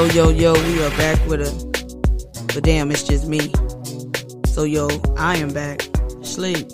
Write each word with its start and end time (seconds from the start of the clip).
Yo, 0.00 0.06
yo, 0.06 0.30
yo, 0.30 0.52
we 0.54 0.82
are 0.82 0.88
back 0.96 1.28
with 1.28 1.42
a. 1.42 2.46
But 2.54 2.64
damn, 2.64 2.90
it's 2.90 3.02
just 3.02 3.28
me. 3.28 3.52
So, 4.46 4.62
yo, 4.62 4.88
I 5.18 5.36
am 5.36 5.52
back, 5.52 5.82
sleep, 6.22 6.68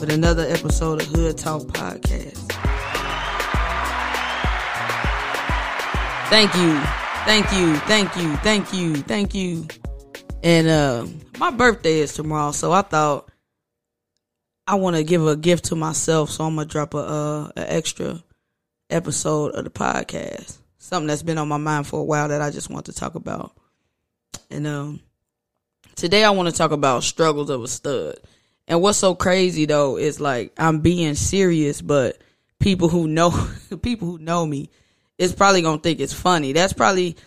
with 0.00 0.10
another 0.10 0.46
episode 0.48 1.02
of 1.02 1.08
Hood 1.08 1.36
Talk 1.36 1.64
Podcast. 1.64 2.38
Thank 6.30 6.54
you, 6.54 6.80
thank 7.26 7.52
you, 7.52 7.76
thank 7.80 8.16
you, 8.16 8.36
thank 8.36 8.72
you, 8.72 8.96
thank 9.02 9.34
you. 9.34 9.68
And 10.42 10.66
uh, 10.66 11.06
my 11.38 11.50
birthday 11.50 11.98
is 11.98 12.14
tomorrow, 12.14 12.52
so 12.52 12.72
I 12.72 12.80
thought 12.80 13.30
I 14.66 14.76
want 14.76 14.96
to 14.96 15.04
give 15.04 15.26
a 15.26 15.36
gift 15.36 15.66
to 15.66 15.76
myself, 15.76 16.30
so 16.30 16.44
I'm 16.44 16.56
gonna 16.56 16.66
drop 16.66 16.94
a 16.94 16.96
uh, 16.96 17.50
an 17.56 17.66
extra 17.68 18.24
episode 18.88 19.52
of 19.52 19.64
the 19.64 19.70
podcast. 19.70 20.59
Something 20.82 21.08
that's 21.08 21.22
been 21.22 21.36
on 21.36 21.46
my 21.46 21.58
mind 21.58 21.86
for 21.86 22.00
a 22.00 22.04
while 22.04 22.28
that 22.28 22.40
I 22.40 22.50
just 22.50 22.70
want 22.70 22.86
to 22.86 22.94
talk 22.94 23.14
about. 23.14 23.52
And 24.50 24.66
um, 24.66 25.00
today 25.94 26.24
I 26.24 26.30
want 26.30 26.48
to 26.48 26.54
talk 26.54 26.70
about 26.70 27.04
struggles 27.04 27.50
of 27.50 27.62
a 27.62 27.68
stud. 27.68 28.16
And 28.66 28.80
what's 28.80 28.96
so 28.96 29.14
crazy 29.14 29.66
though 29.66 29.98
is 29.98 30.20
like 30.20 30.54
I'm 30.56 30.80
being 30.80 31.16
serious, 31.16 31.82
but 31.82 32.16
people 32.60 32.88
who 32.88 33.06
know 33.06 33.30
people 33.82 34.08
who 34.08 34.18
know 34.20 34.46
me 34.46 34.70
is 35.18 35.34
probably 35.34 35.60
gonna 35.60 35.82
think 35.82 36.00
it's 36.00 36.14
funny. 36.14 36.54
That's 36.54 36.72
probably 36.72 37.18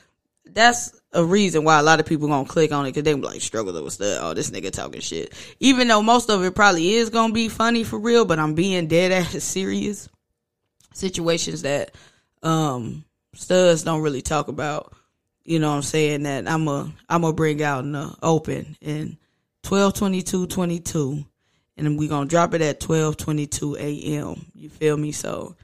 that's 0.45 0.99
a 1.11 1.23
reason 1.23 1.63
why 1.63 1.77
a 1.77 1.83
lot 1.83 1.99
of 1.99 2.07
people 2.07 2.27
gonna 2.27 2.49
click 2.49 2.71
on 2.71 2.87
it 2.87 2.89
because 2.89 3.03
they 3.03 3.13
be 3.13 3.21
like 3.21 3.39
struggles 3.39 3.77
of 3.77 3.85
a 3.85 3.91
stud. 3.91 4.17
Oh, 4.19 4.33
this 4.33 4.49
nigga 4.49 4.71
talking 4.71 4.99
shit. 4.99 5.31
Even 5.59 5.87
though 5.87 6.01
most 6.01 6.31
of 6.31 6.43
it 6.43 6.55
probably 6.55 6.95
is 6.95 7.11
gonna 7.11 7.33
be 7.33 7.49
funny 7.49 7.83
for 7.83 7.99
real, 7.99 8.25
but 8.25 8.39
I'm 8.39 8.55
being 8.55 8.87
dead 8.87 9.11
ass 9.11 9.31
serious. 9.43 10.09
Situations 10.95 11.61
that 11.61 11.91
um 12.41 13.05
studs 13.33 13.83
don't 13.83 14.01
really 14.01 14.21
talk 14.21 14.47
about. 14.47 14.93
You 15.43 15.59
know 15.59 15.69
what 15.69 15.77
I'm 15.77 15.81
saying? 15.81 16.23
That 16.23 16.47
I'm 16.47 16.67
a 16.67 16.91
I'm 17.09 17.21
gonna 17.21 17.33
bring 17.33 17.61
out 17.61 17.83
in 17.83 17.91
the 17.91 18.15
open 18.21 18.77
in 18.81 19.17
12:22:22, 19.63 21.25
and 21.77 21.97
we're 21.99 22.09
gonna 22.09 22.29
drop 22.29 22.53
it 22.53 22.61
at 22.61 22.79
12:22 22.79 23.75
a.m. 23.77 24.45
You 24.55 24.69
feel 24.69 24.95
me? 24.95 25.11
So 25.11 25.55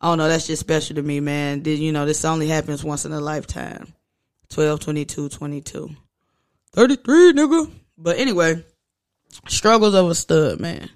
I 0.00 0.08
don't 0.08 0.18
know. 0.18 0.28
That's 0.28 0.46
just 0.46 0.60
special 0.60 0.96
to 0.96 1.02
me, 1.02 1.20
man. 1.20 1.62
Did 1.62 1.78
you 1.78 1.92
know 1.92 2.04
this 2.04 2.24
only 2.24 2.48
happens 2.48 2.84
once 2.84 3.04
in 3.06 3.12
a 3.12 3.20
lifetime? 3.20 3.94
12:22:22, 4.50 5.96
33, 6.72 7.32
nigga. 7.32 7.70
But 7.96 8.18
anyway, 8.18 8.64
struggles 9.48 9.94
of 9.94 10.10
a 10.10 10.14
stud, 10.14 10.60
man. 10.60 10.90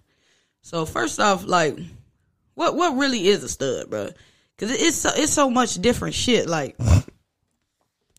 So 0.63 0.85
first 0.85 1.19
off, 1.19 1.47
like, 1.47 1.79
what 2.55 2.77
what 2.77 2.97
really 2.97 3.27
is 3.27 3.43
a 3.43 3.49
stud, 3.49 3.89
bro? 3.89 4.11
Cause 4.59 4.73
it's 4.73 4.97
so, 4.97 5.11
it's 5.15 5.33
so 5.33 5.49
much 5.49 5.77
different 5.77 6.15
shit. 6.17 6.49
Like 6.49 6.77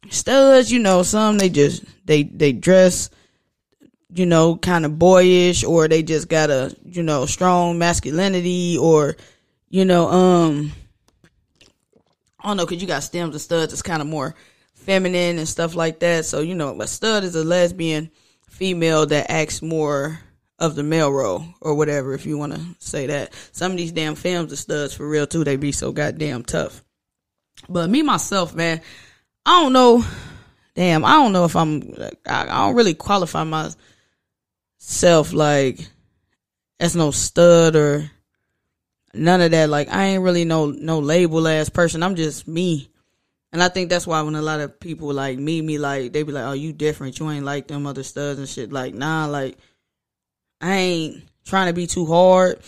studs, 0.09 0.71
you 0.71 0.79
know, 0.79 1.03
some 1.03 1.37
they 1.37 1.49
just 1.49 1.83
they 2.05 2.23
they 2.23 2.53
dress, 2.53 3.09
you 4.13 4.25
know, 4.25 4.55
kind 4.55 4.85
of 4.85 4.97
boyish, 4.97 5.65
or 5.65 5.89
they 5.89 6.01
just 6.01 6.29
got 6.29 6.49
a 6.49 6.73
you 6.85 7.03
know 7.03 7.25
strong 7.25 7.77
masculinity, 7.77 8.77
or 8.77 9.17
you 9.69 9.83
know, 9.83 10.09
um, 10.09 10.71
I 12.39 12.47
don't 12.47 12.57
know, 12.57 12.65
cause 12.65 12.81
you 12.81 12.87
got 12.87 13.03
stems 13.03 13.35
and 13.35 13.41
studs. 13.41 13.73
It's 13.73 13.81
kind 13.81 14.01
of 14.01 14.07
more 14.07 14.33
feminine 14.75 15.39
and 15.39 15.47
stuff 15.47 15.75
like 15.75 15.99
that. 15.99 16.23
So 16.23 16.39
you 16.39 16.55
know, 16.55 16.79
a 16.79 16.87
stud 16.87 17.25
is 17.25 17.35
a 17.35 17.43
lesbian 17.43 18.11
female 18.47 19.05
that 19.07 19.29
acts 19.29 19.61
more 19.61 20.21
of 20.59 20.75
the 20.75 20.83
male 20.83 21.11
role 21.11 21.45
or 21.61 21.73
whatever, 21.73 22.13
if 22.13 22.25
you 22.25 22.37
want 22.37 22.53
to 22.53 22.61
say 22.79 23.07
that. 23.07 23.33
Some 23.51 23.71
of 23.71 23.77
these 23.77 23.93
damn 23.93 24.15
films 24.15 24.53
are 24.53 24.57
studs 24.57 24.93
for 24.93 25.07
real 25.07 25.25
too. 25.25 25.43
They 25.43 25.55
be 25.55 25.71
so 25.71 25.91
goddamn 25.91 26.43
tough. 26.43 26.83
But 27.67 27.89
me 27.89 28.01
myself, 28.03 28.53
man, 28.53 28.81
I 29.45 29.61
don't 29.61 29.73
know. 29.73 30.03
Damn, 30.75 31.03
I 31.03 31.13
don't 31.13 31.33
know 31.33 31.45
if 31.45 31.55
I'm. 31.55 31.95
I, 32.25 32.45
don't 32.45 32.75
really 32.75 32.93
qualify 32.93 33.43
myself 33.43 35.33
like 35.33 35.79
as 36.79 36.95
no 36.95 37.11
stud 37.11 37.75
or 37.75 38.09
none 39.13 39.41
of 39.41 39.51
that. 39.51 39.69
Like 39.69 39.89
I 39.89 40.05
ain't 40.05 40.23
really 40.23 40.45
no 40.45 40.67
no 40.67 40.99
label 40.99 41.47
ass 41.47 41.69
person. 41.69 42.03
I'm 42.03 42.15
just 42.15 42.47
me. 42.47 42.89
And 43.51 43.63
I 43.63 43.69
think 43.69 43.89
that's 43.89 44.05
why 44.05 44.21
when 44.21 44.35
a 44.35 44.43
lot 44.43 44.59
of 44.59 44.79
people 44.79 45.11
like 45.11 45.39
meet 45.39 45.63
me, 45.63 45.79
like 45.79 46.13
they 46.13 46.23
be 46.23 46.31
like, 46.31 46.45
"Oh, 46.45 46.53
you 46.53 46.71
different. 46.71 47.19
You 47.19 47.29
ain't 47.31 47.45
like 47.45 47.67
them 47.67 47.87
other 47.87 48.03
studs 48.03 48.39
and 48.39 48.47
shit." 48.47 48.71
Like, 48.71 48.93
nah, 48.93 49.25
like 49.25 49.57
I 50.61 50.75
ain't 50.75 51.23
trying 51.45 51.67
to 51.67 51.73
be 51.73 51.87
too 51.87 52.05
hard. 52.05 52.61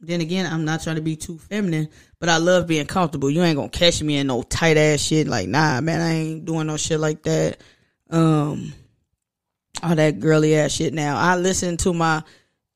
Then 0.00 0.20
again, 0.20 0.50
I'm 0.50 0.64
not 0.64 0.82
trying 0.82 0.96
to 0.96 1.02
be 1.02 1.16
too 1.16 1.38
feminine, 1.38 1.88
but 2.18 2.28
I 2.28 2.38
love 2.38 2.66
being 2.66 2.86
comfortable. 2.86 3.30
You 3.30 3.42
ain't 3.42 3.56
gonna 3.56 3.68
catch 3.68 4.02
me 4.02 4.16
in 4.16 4.28
no 4.28 4.42
tight 4.42 4.76
ass 4.76 5.00
shit. 5.00 5.28
Like, 5.28 5.48
nah, 5.48 5.80
man, 5.80 6.00
I 6.00 6.12
ain't 6.14 6.44
doing 6.44 6.66
no 6.66 6.76
shit 6.76 6.98
like 6.98 7.22
that. 7.24 7.60
Um, 8.08 8.72
all 9.82 9.94
that 9.94 10.18
girly 10.20 10.56
ass 10.56 10.72
shit. 10.72 10.94
Now, 10.94 11.18
I 11.18 11.36
listen 11.36 11.76
to 11.78 11.92
my 11.92 12.22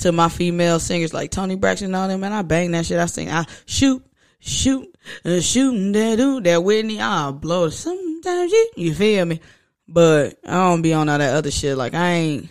to 0.00 0.12
my 0.12 0.28
female 0.28 0.80
singers 0.80 1.14
like 1.14 1.30
Toni 1.30 1.56
Braxton 1.56 1.86
and 1.86 1.96
all 1.96 2.08
them, 2.08 2.20
man. 2.20 2.32
I 2.32 2.42
bang 2.42 2.72
that 2.72 2.86
shit. 2.86 2.98
I 2.98 3.06
sing, 3.06 3.30
I 3.30 3.46
shoot, 3.64 4.04
shoot, 4.38 4.86
uh, 5.24 5.40
shooting 5.40 5.92
that 5.92 6.16
dude, 6.16 6.44
that 6.44 6.62
Whitney. 6.62 7.00
I 7.00 7.30
blow 7.30 7.70
sometimes. 7.70 8.52
You, 8.52 8.70
you 8.76 8.94
feel 8.94 9.24
me? 9.24 9.40
But 9.88 10.38
I 10.44 10.52
don't 10.52 10.82
be 10.82 10.92
on 10.92 11.08
all 11.08 11.18
that 11.18 11.34
other 11.34 11.50
shit. 11.50 11.76
Like, 11.76 11.94
I 11.94 12.10
ain't, 12.10 12.48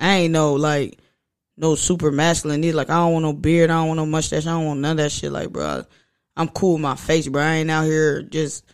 I 0.00 0.14
ain't 0.14 0.32
no 0.32 0.54
like 0.54 0.98
no 1.58 1.74
super 1.74 2.10
masculine 2.10 2.62
either. 2.64 2.76
Like 2.76 2.90
I 2.90 2.96
don't 2.96 3.12
want 3.12 3.24
no 3.24 3.32
beard, 3.32 3.70
I 3.70 3.74
don't 3.74 3.88
want 3.88 3.98
no 3.98 4.06
mustache, 4.06 4.46
I 4.46 4.50
don't 4.50 4.66
want 4.66 4.80
none 4.80 4.92
of 4.92 4.96
that 4.98 5.12
shit. 5.12 5.32
Like, 5.32 5.50
bro, 5.50 5.84
I'm 6.36 6.48
cool 6.48 6.74
with 6.74 6.82
my 6.82 6.94
face, 6.94 7.28
bro. 7.28 7.42
I 7.42 7.56
ain't 7.56 7.70
out 7.70 7.84
here 7.84 8.22
just 8.22 8.64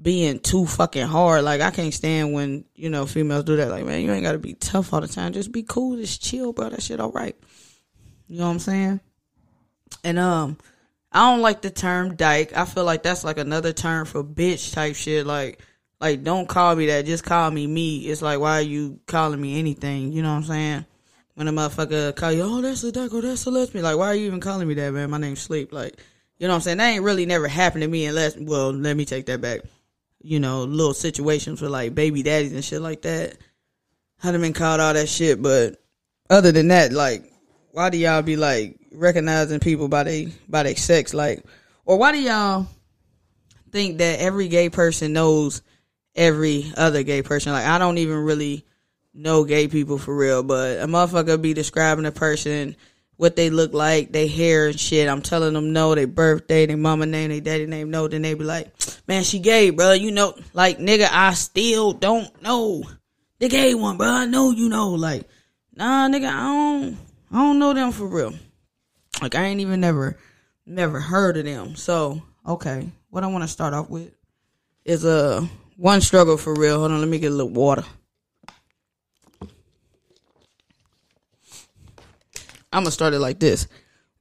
being 0.00 0.38
too 0.38 0.66
fucking 0.66 1.06
hard. 1.06 1.44
Like 1.44 1.62
I 1.62 1.70
can't 1.70 1.94
stand 1.94 2.32
when 2.32 2.64
you 2.74 2.90
know 2.90 3.06
females 3.06 3.44
do 3.44 3.56
that. 3.56 3.70
Like, 3.70 3.84
man, 3.84 4.02
you 4.02 4.12
ain't 4.12 4.22
gotta 4.22 4.38
be 4.38 4.54
tough 4.54 4.92
all 4.92 5.00
the 5.00 5.08
time. 5.08 5.32
Just 5.32 5.50
be 5.50 5.62
cool, 5.62 5.96
just 5.96 6.22
chill, 6.22 6.52
bro. 6.52 6.68
That 6.68 6.82
shit 6.82 7.00
all 7.00 7.12
right. 7.12 7.36
You 8.28 8.38
know 8.38 8.46
what 8.46 8.52
I'm 8.52 8.58
saying? 8.58 9.00
And 10.04 10.18
um, 10.18 10.58
I 11.10 11.30
don't 11.30 11.42
like 11.42 11.62
the 11.62 11.70
term 11.70 12.16
dyke. 12.16 12.56
I 12.56 12.64
feel 12.66 12.84
like 12.84 13.02
that's 13.02 13.24
like 13.24 13.38
another 13.38 13.72
term 13.72 14.04
for 14.04 14.22
bitch 14.22 14.74
type 14.74 14.94
shit. 14.94 15.26
Like, 15.26 15.60
like 16.00 16.22
don't 16.22 16.48
call 16.48 16.76
me 16.76 16.86
that. 16.86 17.06
Just 17.06 17.24
call 17.24 17.50
me 17.50 17.66
me. 17.66 18.00
It's 18.00 18.20
like 18.20 18.40
why 18.40 18.58
are 18.58 18.62
you 18.62 19.00
calling 19.06 19.40
me 19.40 19.58
anything? 19.58 20.12
You 20.12 20.22
know 20.22 20.30
what 20.30 20.38
I'm 20.38 20.44
saying? 20.44 20.86
When 21.36 21.48
a 21.48 21.52
motherfucker 21.52 22.16
call 22.16 22.32
you, 22.32 22.42
oh, 22.42 22.62
that's 22.62 22.82
a 22.82 22.90
duck 22.90 23.12
or 23.12 23.20
that's 23.20 23.44
a 23.44 23.50
lesbian. 23.50 23.84
Like, 23.84 23.98
why 23.98 24.06
are 24.06 24.14
you 24.14 24.26
even 24.26 24.40
calling 24.40 24.66
me 24.66 24.72
that, 24.74 24.90
man? 24.92 25.10
My 25.10 25.18
name's 25.18 25.42
Sleep. 25.42 25.70
Like, 25.70 26.00
you 26.38 26.46
know 26.46 26.54
what 26.54 26.56
I'm 26.56 26.60
saying? 26.62 26.78
That 26.78 26.88
ain't 26.88 27.04
really 27.04 27.26
never 27.26 27.46
happened 27.46 27.82
to 27.82 27.88
me 27.88 28.06
unless, 28.06 28.36
well, 28.38 28.72
let 28.72 28.96
me 28.96 29.04
take 29.04 29.26
that 29.26 29.42
back. 29.42 29.60
You 30.22 30.40
know, 30.40 30.64
little 30.64 30.94
situations 30.94 31.60
with 31.60 31.70
like 31.70 31.94
baby 31.94 32.22
daddies 32.22 32.54
and 32.54 32.64
shit 32.64 32.80
like 32.80 33.02
that. 33.02 33.36
I'd 34.24 34.32
been 34.40 34.54
called 34.54 34.80
all 34.80 34.94
that 34.94 35.10
shit, 35.10 35.42
but 35.42 35.76
other 36.30 36.52
than 36.52 36.68
that, 36.68 36.90
like, 36.90 37.30
why 37.70 37.90
do 37.90 37.98
y'all 37.98 38.22
be 38.22 38.36
like 38.36 38.78
recognizing 38.90 39.60
people 39.60 39.88
by 39.88 40.04
they 40.04 40.32
by 40.48 40.62
their 40.62 40.74
sex? 40.74 41.12
Like, 41.12 41.44
or 41.84 41.98
why 41.98 42.12
do 42.12 42.18
y'all 42.18 42.66
think 43.70 43.98
that 43.98 44.20
every 44.20 44.48
gay 44.48 44.70
person 44.70 45.12
knows 45.12 45.60
every 46.14 46.72
other 46.78 47.02
gay 47.02 47.20
person? 47.20 47.52
Like, 47.52 47.66
I 47.66 47.76
don't 47.76 47.98
even 47.98 48.16
really 48.16 48.64
know 49.16 49.44
gay 49.44 49.68
people 49.68 49.98
for 49.98 50.14
real, 50.14 50.42
but 50.42 50.78
a 50.78 50.86
motherfucker 50.86 51.40
be 51.40 51.54
describing 51.54 52.06
a 52.06 52.12
person, 52.12 52.76
what 53.16 53.34
they 53.34 53.50
look 53.50 53.72
like, 53.72 54.12
they 54.12 54.26
hair 54.28 54.68
and 54.68 54.78
shit. 54.78 55.08
I'm 55.08 55.22
telling 55.22 55.54
them 55.54 55.72
no, 55.72 55.94
their 55.94 56.06
birthday, 56.06 56.66
their 56.66 56.76
mama 56.76 57.06
name, 57.06 57.30
their 57.30 57.40
daddy 57.40 57.66
name, 57.66 57.90
no. 57.90 58.08
Then 58.08 58.22
they 58.22 58.34
be 58.34 58.44
like, 58.44 58.72
man, 59.06 59.24
she 59.24 59.38
gay, 59.38 59.70
bro. 59.70 59.92
You 59.92 60.10
know, 60.10 60.34
like, 60.52 60.78
nigga, 60.78 61.08
I 61.10 61.34
still 61.34 61.92
don't 61.92 62.42
know 62.42 62.84
the 63.38 63.48
gay 63.48 63.74
one, 63.74 63.96
bro. 63.96 64.06
I 64.06 64.26
know 64.26 64.50
you 64.50 64.68
know. 64.68 64.90
Like, 64.90 65.28
nah, 65.74 66.08
nigga, 66.08 66.28
I 66.28 66.40
don't, 66.42 66.98
I 67.32 67.36
don't 67.36 67.58
know 67.58 67.72
them 67.72 67.92
for 67.92 68.06
real. 68.06 68.34
Like, 69.22 69.34
I 69.34 69.44
ain't 69.44 69.60
even 69.60 69.80
never, 69.80 70.18
never 70.66 71.00
heard 71.00 71.38
of 71.38 71.44
them. 71.44 71.74
So, 71.74 72.22
okay, 72.46 72.90
what 73.10 73.24
I 73.24 73.28
want 73.28 73.44
to 73.44 73.48
start 73.48 73.72
off 73.72 73.88
with 73.88 74.12
is 74.84 75.04
a 75.04 75.38
uh, 75.38 75.46
one 75.76 76.00
struggle 76.00 76.36
for 76.36 76.54
real. 76.54 76.78
Hold 76.78 76.92
on, 76.92 77.00
let 77.00 77.08
me 77.08 77.18
get 77.18 77.32
a 77.32 77.34
little 77.34 77.52
water. 77.52 77.84
I'm 82.76 82.82
gonna 82.82 82.90
start 82.90 83.14
it 83.14 83.20
like 83.20 83.38
this: 83.38 83.68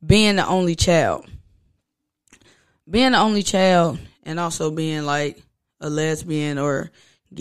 being 0.03 0.37
the 0.37 0.47
only 0.47 0.75
child, 0.75 1.27
being 2.89 3.11
the 3.11 3.19
only 3.19 3.43
child, 3.43 3.99
and 4.23 4.39
also 4.39 4.71
being 4.71 5.03
like 5.03 5.43
a 5.81 5.89
lesbian 5.89 6.57
or 6.57 6.89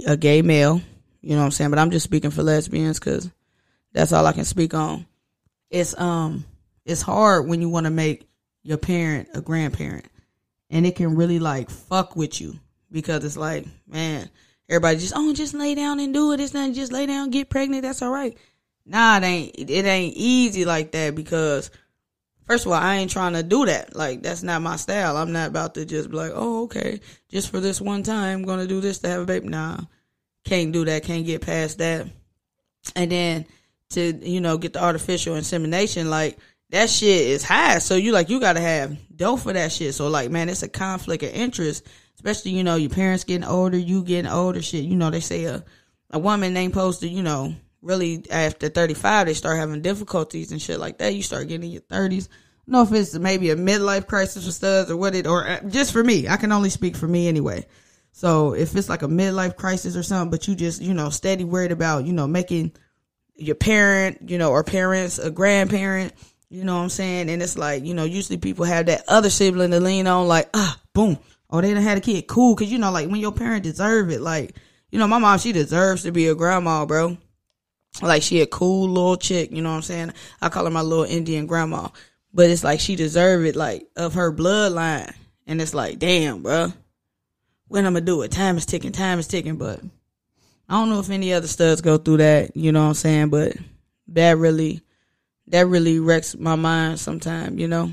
a 0.09 0.17
gay 0.17 0.43
male. 0.43 0.81
You 1.21 1.37
know 1.37 1.39
what 1.39 1.45
I'm 1.45 1.51
saying? 1.53 1.71
But 1.71 1.79
I'm 1.79 1.93
just 1.93 2.03
speaking 2.03 2.33
for 2.33 2.43
lesbians 2.43 2.99
because 2.99 3.31
that's 3.93 4.13
all 4.13 4.27
I 4.27 4.33
can 4.33 4.45
speak 4.45 4.75
on. 4.75 5.07
It's 5.71 5.97
um, 6.01 6.45
it's 6.85 7.03
hard 7.03 7.47
when 7.47 7.61
you 7.61 7.69
want 7.69 7.85
to 7.85 7.93
make 7.93 8.29
your 8.65 8.79
parent 8.79 9.29
a 9.35 9.41
grandparent, 9.41 10.07
and 10.69 10.85
it 10.85 10.97
can 10.97 11.15
really 11.15 11.39
like 11.39 11.71
fuck 11.71 12.17
with 12.17 12.41
you 12.41 12.59
because 12.91 13.25
it's 13.25 13.37
like, 13.37 13.67
man, 13.87 14.29
everybody 14.69 14.99
just 14.99 15.13
oh, 15.15 15.33
just 15.33 15.55
lay 15.55 15.77
down 15.77 16.01
and 16.01 16.13
do 16.13 16.33
it. 16.33 16.41
It's 16.41 16.55
not 16.55 16.73
just 16.73 16.91
lay 16.91 17.07
down, 17.07 17.31
get 17.31 17.51
pregnant. 17.51 17.83
That's 17.83 18.03
all 18.03 18.11
right. 18.11 18.37
Nah, 18.87 19.17
it 19.19 19.25
ain't 19.25 19.55
it 19.59 19.87
ain't 19.87 20.15
easy 20.17 20.65
like 20.65 20.93
that 20.93 21.15
because 21.15 21.71
first 22.47 22.67
of 22.67 22.73
all, 22.73 22.79
I 22.79 22.97
ain't 22.97 23.11
trying 23.11 23.33
to 23.33 23.43
do 23.43 23.67
that. 23.67 23.97
Like 23.97 24.23
that's 24.23 24.43
not 24.43 24.63
my 24.63 24.77
style. 24.77 25.17
I'm 25.17 25.33
not 25.33 25.49
about 25.49 25.75
to 25.75 25.85
just 25.85 26.11
be 26.11 26.17
like, 26.17 26.33
oh, 26.35 26.65
okay, 26.65 27.01
just 27.29 27.51
for 27.51 27.61
this 27.61 27.81
one 27.81 28.03
time, 28.03 28.41
I'm 28.41 28.45
gonna 28.45 28.67
do 28.67 28.81
this 28.81 28.99
to 28.99 29.09
have 29.09 29.23
a 29.23 29.27
baby. 29.27 29.49
Nah, 29.49 29.79
can't 30.45 30.73
do 30.73 30.85
that, 30.85 31.05
can't 31.05 31.27
get 31.27 31.43
past 31.43 31.79
that. 31.79 32.07
And 32.95 33.11
then 33.11 33.47
to, 33.91 34.13
you 34.29 34.41
know, 34.41 34.59
get 34.59 34.75
the 34.75 34.83
artificial 34.83 35.37
insemination, 35.37 36.11
like 36.11 36.39
that 36.71 36.91
shit 36.91 37.27
is 37.29 37.43
high. 37.43 37.79
So 37.79 37.97
you 37.97 38.13
like 38.13 38.29
you 38.29 38.41
gotta 38.41 38.61
have 38.61 38.97
dough 39.17 39.37
for 39.37 39.53
that 39.53 39.73
shit. 39.73 39.95
So 39.95 40.09
like 40.09 40.31
man, 40.31 40.49
it's 40.51 40.63
a 40.63 40.69
conflict 40.69 41.23
of 41.23 41.31
interest, 41.31 41.87
especially, 42.17 42.53
you 42.53 42.65
know, 42.65 42.77
your 42.77 42.91
parents 42.91 43.25
getting 43.25 43.49
older, 43.49 43.79
you 43.79 44.03
getting 44.05 44.31
older, 44.31 44.61
shit. 44.61 44.85
You 44.85 44.97
know, 44.97 45.11
they 45.11 45.21
say 45.21 45.45
a 45.45 45.65
a 46.11 46.19
woman 46.19 46.57
ain't 46.57 46.75
supposed 46.75 47.01
to, 47.01 47.09
you 47.09 47.23
know, 47.23 47.55
really 47.85 48.25
after 48.31 48.69
35 48.69 49.27
they 49.27 49.35
start 49.35 49.59
having 49.59 49.83
difficulties 49.83 50.51
and 50.51 50.61
shit 50.61 50.81
like 50.81 50.99
that. 50.99 51.15
You 51.15 51.23
start 51.23 51.49
getting 51.49 51.67
in 51.67 51.73
your 51.73 51.83
30s. 51.83 52.29
I 52.67 52.71
know 52.71 52.83
if 52.83 52.93
it's 52.93 53.15
maybe 53.15 53.51
a 53.51 53.57
midlife 53.57 54.07
crisis 54.07 54.47
for 54.47 54.53
studs 54.53 54.91
or 54.91 54.97
what 54.97 55.15
it 55.15 55.27
or 55.27 55.47
uh, 55.47 55.61
just 55.69 55.93
for 55.93 56.03
me. 56.03 56.29
I 56.29 56.37
can 56.37 56.51
only 56.51 56.71
speak 56.71 56.97
for 56.97 57.07
me 57.07 57.29
anyway. 57.29 57.67
So 58.13 58.55
if 58.55 58.75
it's 58.77 58.89
like 58.89 59.03
a 59.03 59.09
midlife 59.09 59.57
crisis 59.57 59.97
or 59.97 60.03
something, 60.03 60.31
but 60.31 60.47
you 60.47 60.55
just, 60.55 60.81
you 60.81 60.95
know, 60.95 61.11
steady 61.11 61.43
worried 61.43 61.73
about, 61.73 62.05
you 62.05 62.13
know, 62.13 62.29
making 62.29 62.73
your 63.35 63.57
parent, 63.57 64.31
you 64.31 64.39
know, 64.39 64.51
or 64.51 64.63
parents, 64.63 65.19
a 65.19 65.31
grandparent, 65.31 66.15
you 66.49 66.63
know 66.63 66.77
what 66.77 66.85
I'm 66.85 66.91
saying? 66.91 67.29
And 67.29 67.43
it's 67.43 67.59
like, 67.59 67.85
you 67.85 67.93
know, 67.93 68.05
usually 68.05 68.39
people 68.39 68.65
have 68.65 68.87
that 68.87 69.03
other 69.09 69.31
sibling 69.31 69.73
to 69.73 69.81
lean 69.81 70.07
on, 70.07 70.29
like, 70.29 70.49
ah, 70.55 70.81
boom. 70.93 71.19
Oh, 71.51 71.61
they 71.61 71.75
done 71.75 71.83
had 71.83 71.99
a 71.99 72.01
kid. 72.01 72.29
Cool. 72.29 72.55
Cause 72.55 72.71
you 72.71 72.79
know, 72.79 72.93
like 72.93 73.09
when 73.09 73.21
your 73.21 73.33
parent 73.33 73.65
deserve 73.65 74.11
it, 74.11 74.21
like, 74.21 74.57
you 74.91 74.99
know, 75.01 75.09
my 75.09 75.19
mom, 75.19 75.39
she 75.41 75.51
deserves 75.51 76.05
to 76.05 76.13
be 76.13 76.29
a 76.29 76.37
grandma, 76.37 76.87
bro. 76.87 77.19
Like 78.03 78.23
she 78.23 78.41
a 78.41 78.47
cool 78.47 78.89
little 78.89 79.17
chick, 79.17 79.51
you 79.53 79.63
know 79.63 79.71
what 79.71 79.77
I'm 79.77 79.83
saying? 79.83 80.13
I 80.41 80.49
call 80.49 80.65
her 80.65 80.71
my 80.71 80.83
little 80.83 81.05
Indian 81.05 81.47
grandma. 81.47 81.89
But 82.33 82.51
it's 82.51 82.65
like 82.65 82.81
she 82.81 82.97
deserve 82.97 83.45
it, 83.45 83.55
like, 83.55 83.87
of 83.95 84.15
her 84.15 84.33
bloodline. 84.33 85.15
And 85.47 85.61
it's 85.63 85.73
like, 85.73 86.01
damn, 86.01 86.43
bro 86.43 86.73
when 87.69 87.87
I'm 87.87 87.95
gonna 87.95 88.05
do 88.05 88.23
it. 88.23 88.31
Time 88.31 88.57
is 88.57 88.67
ticking, 88.67 88.93
time 88.93 89.19
is 89.19 89.27
ticking, 89.27 89.57
but 89.57 89.81
I 90.69 90.75
don't 90.75 90.91
know 90.91 91.01
if 91.01 91.11
any 91.11 91.33
other 91.33 91.47
studs 91.47 91.81
go 91.81 91.99
through 91.99 92.19
that, 92.19 92.57
you 92.57 92.73
know 92.73 92.83
what 92.83 92.89
I'm 92.89 92.95
saying? 92.95 93.29
But 93.31 93.57
that 94.09 94.39
really 94.39 94.81
that 95.49 95.67
really 95.67 95.99
wrecks 95.99 96.37
my 96.37 96.55
mind 96.55 97.01
sometimes, 97.01 97.61
you 97.61 97.69
know? 97.69 97.93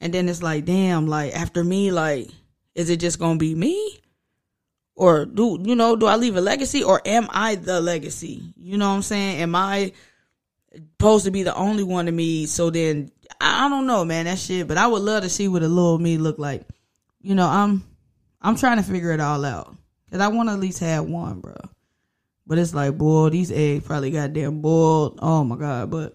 And 0.00 0.12
then 0.12 0.28
it's 0.28 0.42
like, 0.42 0.64
damn, 0.64 1.06
like 1.06 1.34
after 1.34 1.64
me, 1.64 1.90
like, 1.90 2.28
is 2.74 2.90
it 2.90 2.98
just 2.98 3.18
gonna 3.18 3.38
be 3.38 3.54
me? 3.54 3.97
Or 4.98 5.26
do 5.26 5.56
you 5.62 5.76
know, 5.76 5.94
do 5.94 6.06
I 6.06 6.16
leave 6.16 6.34
a 6.34 6.40
legacy 6.40 6.82
or 6.82 7.00
am 7.06 7.28
I 7.30 7.54
the 7.54 7.80
legacy? 7.80 8.42
You 8.56 8.76
know 8.76 8.88
what 8.88 8.96
I'm 8.96 9.02
saying? 9.02 9.40
Am 9.42 9.54
I 9.54 9.92
supposed 10.74 11.24
to 11.24 11.30
be 11.30 11.44
the 11.44 11.54
only 11.54 11.84
one 11.84 12.06
to 12.06 12.12
me? 12.12 12.46
So 12.46 12.68
then 12.70 13.12
I 13.40 13.68
don't 13.68 13.86
know, 13.86 14.04
man, 14.04 14.24
that 14.24 14.40
shit. 14.40 14.66
But 14.66 14.76
I 14.76 14.88
would 14.88 15.02
love 15.02 15.22
to 15.22 15.28
see 15.28 15.46
what 15.46 15.62
a 15.62 15.68
little 15.68 16.00
me 16.00 16.18
look 16.18 16.40
like. 16.40 16.66
You 17.20 17.36
know, 17.36 17.46
I'm 17.46 17.84
I'm 18.42 18.56
trying 18.56 18.78
to 18.78 18.82
figure 18.82 19.12
it 19.12 19.20
all 19.20 19.44
out. 19.44 19.72
Cause 20.10 20.20
I 20.20 20.26
want 20.26 20.48
to 20.48 20.54
at 20.54 20.58
least 20.58 20.80
have 20.80 21.04
one, 21.04 21.38
bro. 21.38 21.54
But 22.44 22.58
it's 22.58 22.74
like, 22.74 22.98
boy, 22.98 23.28
these 23.28 23.52
eggs 23.52 23.86
probably 23.86 24.10
goddamn 24.10 24.62
boiled. 24.62 25.20
Oh 25.22 25.44
my 25.44 25.54
god! 25.54 25.92
But 25.92 26.14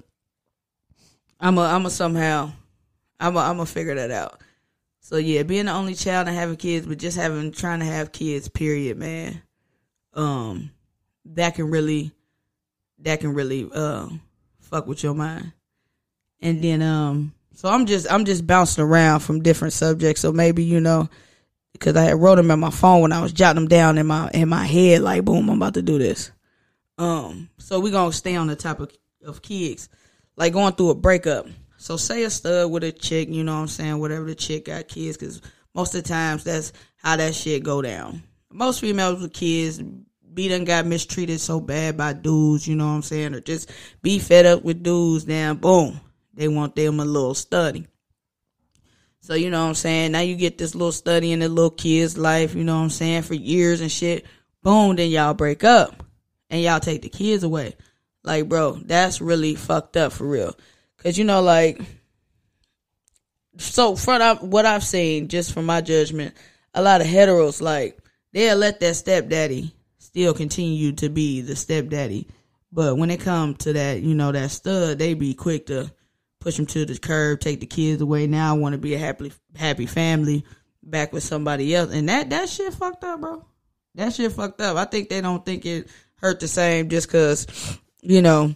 I'm 1.39 1.57
a, 1.57 1.61
I'm 1.61 1.85
a 1.85 1.89
somehow, 1.89 2.51
I'm 3.17 3.37
a, 3.37 3.39
I'm 3.39 3.55
gonna 3.55 3.65
figure 3.65 3.95
that 3.95 4.11
out. 4.11 4.41
So 5.03 5.17
yeah, 5.17 5.43
being 5.43 5.65
the 5.65 5.73
only 5.73 5.95
child 5.95 6.27
and 6.27 6.35
having 6.35 6.55
kids, 6.55 6.87
but 6.87 6.97
just 6.97 7.17
having 7.17 7.51
trying 7.51 7.79
to 7.79 7.85
have 7.85 8.11
kids, 8.11 8.47
period, 8.47 8.97
man. 8.97 9.41
Um, 10.13 10.71
that 11.25 11.55
can 11.55 11.69
really, 11.69 12.11
that 12.99 13.19
can 13.19 13.33
really, 13.33 13.69
uh, 13.73 14.07
fuck 14.61 14.87
with 14.87 15.03
your 15.03 15.13
mind. 15.13 15.51
And 16.41 16.63
then, 16.63 16.81
um, 16.81 17.33
so 17.53 17.69
I'm 17.69 17.85
just, 17.85 18.11
I'm 18.11 18.25
just 18.25 18.47
bouncing 18.47 18.83
around 18.83 19.19
from 19.19 19.43
different 19.43 19.73
subjects. 19.73 20.21
So 20.21 20.31
maybe 20.31 20.63
you 20.63 20.79
know 20.79 21.09
because 21.73 21.97
I 21.97 22.03
had 22.05 22.21
wrote 22.21 22.35
them 22.35 22.51
in 22.51 22.59
my 22.59 22.69
phone 22.69 23.01
when 23.01 23.11
I 23.11 23.21
was 23.21 23.33
jotting 23.33 23.63
them 23.63 23.67
down 23.67 23.97
in 23.97 24.07
my 24.07 24.29
in 24.33 24.47
my 24.47 24.65
head. 24.65 25.01
Like, 25.01 25.25
boom, 25.25 25.49
I'm 25.49 25.57
about 25.57 25.73
to 25.73 25.81
do 25.81 25.97
this. 25.99 26.31
Um, 26.97 27.49
so 27.57 27.79
we're 27.79 27.91
gonna 27.91 28.13
stay 28.13 28.35
on 28.35 28.47
the 28.47 28.55
topic 28.55 28.97
of 29.25 29.41
kids, 29.41 29.89
like 30.37 30.53
going 30.53 30.73
through 30.73 30.91
a 30.91 30.95
breakup. 30.95 31.47
So 31.83 31.97
say 31.97 32.23
a 32.23 32.29
stud 32.29 32.71
with 32.71 32.85
a 32.85 32.93
chick, 32.93 33.27
you 33.27 33.43
know 33.43 33.55
what 33.55 33.63
I'm 33.63 33.67
saying, 33.67 33.99
whatever 33.99 34.23
the 34.23 34.35
chick 34.35 34.67
got 34.67 34.87
kids, 34.87 35.17
because 35.17 35.41
most 35.75 35.93
of 35.93 36.01
the 36.01 36.07
times 36.07 36.45
that's 36.45 36.71
how 36.95 37.17
that 37.17 37.35
shit 37.35 37.61
go 37.61 37.81
down. 37.81 38.23
Most 38.49 38.79
females 38.79 39.21
with 39.21 39.33
kids 39.33 39.83
be 40.33 40.47
done 40.47 40.63
got 40.63 40.85
mistreated 40.85 41.41
so 41.41 41.59
bad 41.59 41.97
by 41.97 42.13
dudes, 42.13 42.65
you 42.65 42.77
know 42.77 42.87
what 42.87 42.93
I'm 42.93 43.01
saying, 43.01 43.35
or 43.35 43.41
just 43.41 43.69
be 44.01 44.17
fed 44.17 44.45
up 44.45 44.63
with 44.63 44.81
dudes. 44.81 45.25
Then 45.25 45.57
boom, 45.57 45.99
they 46.33 46.47
want 46.47 46.73
them 46.77 47.01
a 47.01 47.05
little 47.05 47.33
study. 47.33 47.85
So, 49.19 49.33
you 49.33 49.49
know 49.49 49.63
what 49.63 49.67
I'm 49.67 49.75
saying? 49.75 50.13
Now 50.13 50.21
you 50.21 50.37
get 50.37 50.57
this 50.57 50.75
little 50.75 50.93
study 50.93 51.33
in 51.33 51.39
the 51.39 51.49
little 51.49 51.69
kid's 51.69 52.17
life, 52.17 52.55
you 52.55 52.63
know 52.63 52.77
what 52.77 52.83
I'm 52.83 52.91
saying, 52.91 53.23
for 53.23 53.33
years 53.33 53.81
and 53.81 53.91
shit. 53.91 54.25
Boom, 54.61 54.95
then 54.95 55.09
y'all 55.09 55.33
break 55.33 55.65
up 55.65 56.01
and 56.49 56.61
y'all 56.61 56.79
take 56.79 57.01
the 57.01 57.09
kids 57.09 57.43
away. 57.43 57.75
Like, 58.23 58.47
bro, 58.47 58.75
that's 58.75 59.19
really 59.19 59.55
fucked 59.55 59.97
up 59.97 60.13
for 60.13 60.25
real. 60.25 60.55
Cause 61.03 61.17
you 61.17 61.25
know, 61.25 61.41
like, 61.41 61.81
so 63.57 63.95
from 63.95 64.37
what 64.49 64.65
I've 64.65 64.83
seen, 64.83 65.27
just 65.27 65.53
from 65.53 65.65
my 65.65 65.81
judgment, 65.81 66.33
a 66.73 66.81
lot 66.81 67.01
of 67.01 67.07
heteros, 67.07 67.61
like, 67.61 67.99
they'll 68.31 68.57
let 68.57 68.79
that 68.79 68.95
stepdaddy 68.95 69.73
still 69.97 70.33
continue 70.33 70.93
to 70.93 71.09
be 71.09 71.41
the 71.41 71.55
stepdaddy. 71.55 72.27
But 72.71 72.97
when 72.97 73.11
it 73.11 73.19
comes 73.19 73.59
to 73.59 73.73
that, 73.73 74.01
you 74.01 74.15
know, 74.15 74.31
that 74.31 74.49
stud, 74.51 74.97
they 74.97 75.13
be 75.13 75.33
quick 75.33 75.67
to 75.67 75.91
push 76.39 76.57
them 76.57 76.65
to 76.67 76.85
the 76.85 76.97
curb, 76.97 77.39
take 77.39 77.59
the 77.59 77.65
kids 77.65 78.01
away. 78.01 78.27
Now 78.27 78.53
I 78.53 78.57
want 78.57 78.73
to 78.73 78.79
be 78.79 78.93
a 78.93 78.99
happy 78.99 79.31
happy 79.55 79.85
family 79.85 80.43
back 80.81 81.13
with 81.13 81.23
somebody 81.23 81.73
else, 81.75 81.93
and 81.93 82.09
that 82.09 82.29
that 82.31 82.49
shit 82.49 82.73
fucked 82.73 83.03
up, 83.03 83.21
bro. 83.21 83.45
That 83.95 84.13
shit 84.13 84.31
fucked 84.31 84.59
up. 84.61 84.75
I 84.75 84.85
think 84.85 85.09
they 85.09 85.21
don't 85.21 85.45
think 85.45 85.65
it 85.65 85.87
hurt 86.15 86.39
the 86.39 86.47
same 86.47 86.89
just 86.89 87.07
because 87.07 87.47
you 88.01 88.21
know 88.21 88.55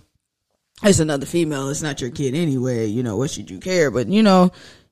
it's 0.83 0.99
another 0.99 1.25
female. 1.25 1.69
It's 1.69 1.81
not 1.81 2.01
your 2.01 2.11
kid 2.11 2.35
anyway. 2.35 2.85
You 2.85 3.03
know 3.03 3.17
what 3.17 3.31
should 3.31 3.49
you 3.49 3.59
care? 3.59 3.91
But 3.91 4.07
you 4.07 4.23
know 4.23 4.51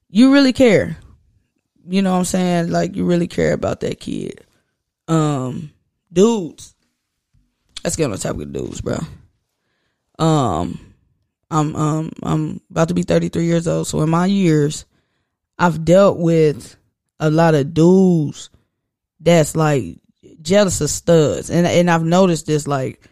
you 0.10 0.34
really 0.34 0.54
care. 0.54 0.98
You 1.88 2.02
know 2.02 2.14
what 2.14 2.20
I'm 2.20 2.26
saying? 2.26 2.70
Like 2.70 2.96
you 2.96 3.06
really 3.06 3.28
care 3.28 3.54
about 3.54 3.82
that 3.82 4.00
kid. 4.00 4.46
Um, 5.08 5.72
dudes. 6.12 6.76
Let's 7.84 7.96
get 7.96 8.06
on 8.06 8.12
the 8.12 8.18
topic 8.18 8.44
of 8.44 8.54
dudes, 8.54 8.82
bro. 8.82 8.98
Um, 10.18 10.80
I'm 11.52 11.76
um 11.76 12.12
I'm 12.24 12.62
about 12.72 12.88
to 12.88 12.94
be 12.94 13.04
33 13.04 13.46
years 13.46 13.68
old. 13.68 13.88
So 13.88 14.02
in 14.02 14.10
my 14.10 14.26
years, 14.26 14.86
I've 15.60 15.86
dealt 15.86 16.18
with 16.18 16.76
a 17.20 17.30
lot 17.30 17.54
of 17.54 17.74
dudes 17.74 18.50
that's 19.20 19.56
like 19.56 20.00
jealous 20.42 20.82
of 20.82 20.90
studs. 20.90 21.50
And 21.50 21.68
and 21.68 21.90
I've 21.90 22.04
noticed 22.04 22.48
this 22.48 22.68
like 22.68 23.08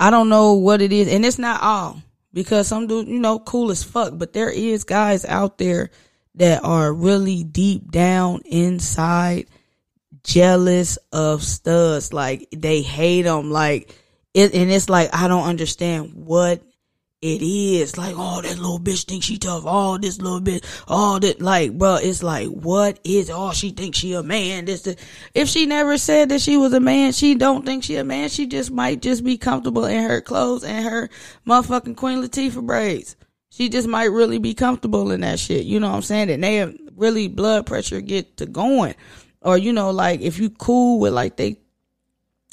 I 0.00 0.10
don't 0.10 0.30
know 0.30 0.54
what 0.54 0.80
it 0.80 0.92
is 0.92 1.08
and 1.08 1.26
it's 1.26 1.38
not 1.38 1.62
all 1.62 2.02
because 2.32 2.66
some 2.66 2.86
dudes, 2.86 3.10
you 3.10 3.20
know, 3.20 3.38
cool 3.38 3.70
as 3.70 3.84
fuck, 3.84 4.14
but 4.16 4.32
there 4.32 4.50
is 4.50 4.84
guys 4.84 5.26
out 5.26 5.58
there 5.58 5.90
that 6.36 6.64
are 6.64 6.92
really 6.92 7.44
deep 7.44 7.90
down 7.90 8.40
inside 8.46 9.46
jealous 10.24 10.96
of 11.12 11.42
studs 11.42 12.12
like 12.12 12.48
they 12.56 12.82
hate 12.82 13.22
them 13.22 13.50
like 13.50 13.94
it 14.34 14.54
and 14.54 14.70
it's 14.70 14.88
like 14.88 15.10
I 15.14 15.28
don't 15.28 15.46
understand 15.46 16.12
what 16.14 16.62
it 17.22 17.42
is 17.42 17.98
like, 17.98 18.14
oh, 18.16 18.40
that 18.40 18.56
little 18.56 18.78
bitch 18.78 19.04
thinks 19.04 19.26
she 19.26 19.36
tough. 19.36 19.64
Oh, 19.66 19.98
this 19.98 20.20
little 20.20 20.40
bitch, 20.40 20.64
oh, 20.88 21.18
that 21.18 21.42
like, 21.42 21.76
bro, 21.76 21.96
it's 21.96 22.22
like, 22.22 22.48
what 22.48 22.98
is? 23.04 23.30
Oh, 23.30 23.52
she 23.52 23.70
thinks 23.70 23.98
she 23.98 24.14
a 24.14 24.22
man. 24.22 24.64
This, 24.64 24.82
this. 24.82 24.96
If 25.34 25.48
she 25.48 25.66
never 25.66 25.98
said 25.98 26.30
that 26.30 26.40
she 26.40 26.56
was 26.56 26.72
a 26.72 26.80
man, 26.80 27.12
she 27.12 27.34
don't 27.34 27.66
think 27.66 27.84
she 27.84 27.96
a 27.96 28.04
man. 28.04 28.30
She 28.30 28.46
just 28.46 28.70
might 28.70 29.02
just 29.02 29.22
be 29.22 29.36
comfortable 29.36 29.84
in 29.84 30.02
her 30.02 30.22
clothes 30.22 30.64
and 30.64 30.82
her 30.82 31.10
motherfucking 31.46 31.96
Queen 31.96 32.22
Latifah 32.22 32.66
braids. 32.66 33.16
She 33.50 33.68
just 33.68 33.88
might 33.88 34.04
really 34.04 34.38
be 34.38 34.54
comfortable 34.54 35.10
in 35.10 35.20
that 35.20 35.38
shit. 35.38 35.66
You 35.66 35.78
know 35.78 35.90
what 35.90 35.96
I'm 35.96 36.02
saying? 36.02 36.30
And 36.30 36.42
they 36.42 36.56
have 36.56 36.74
really 36.96 37.28
blood 37.28 37.66
pressure 37.66 38.00
get 38.00 38.38
to 38.38 38.46
going, 38.46 38.94
or 39.42 39.58
you 39.58 39.74
know, 39.74 39.90
like 39.90 40.22
if 40.22 40.38
you 40.38 40.48
cool 40.48 41.00
with 41.00 41.12
like 41.12 41.36
they 41.36 41.58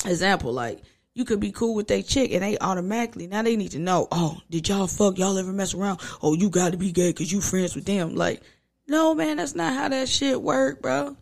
example, 0.05 0.51
like 0.51 0.81
you 1.17 1.25
could 1.25 1.39
be 1.39 1.51
cool 1.51 1.73
with 1.73 1.87
that 1.87 2.05
chick 2.05 2.31
and 2.31 2.43
they 2.43 2.57
automatically 2.59 3.25
now 3.25 3.41
they 3.41 3.55
need 3.55 3.71
to 3.71 3.79
know 3.79 4.07
oh 4.11 4.39
did 4.51 4.69
y'all 4.69 4.85
fuck? 4.85 5.17
Y'all 5.17 5.37
ever 5.37 5.51
mess 5.51 5.73
around? 5.73 5.99
Oh 6.21 6.35
you 6.35 6.49
got 6.49 6.73
to 6.73 6.77
be 6.77 6.91
gay 6.91 7.09
because 7.09 7.31
you 7.31 7.41
friends 7.41 7.75
with 7.75 7.85
them. 7.85 8.15
Like 8.15 8.41
no 8.87 9.15
man 9.15 9.37
that's 9.37 9.55
not 9.55 9.73
how 9.73 9.89
that 9.89 10.07
shit 10.07 10.41
work 10.41 10.81
bro. 10.81 11.17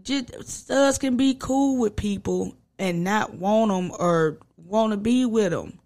Just 0.00 0.48
studs 0.48 0.98
can 0.98 1.16
be 1.16 1.34
cool 1.34 1.80
with 1.80 1.96
people 1.96 2.54
and 2.78 3.02
not 3.02 3.34
want 3.34 3.72
them 3.72 3.90
or 3.98 4.38
want 4.56 4.92
to 4.92 4.96
be 4.96 5.26
with 5.26 5.50
them 5.50 5.80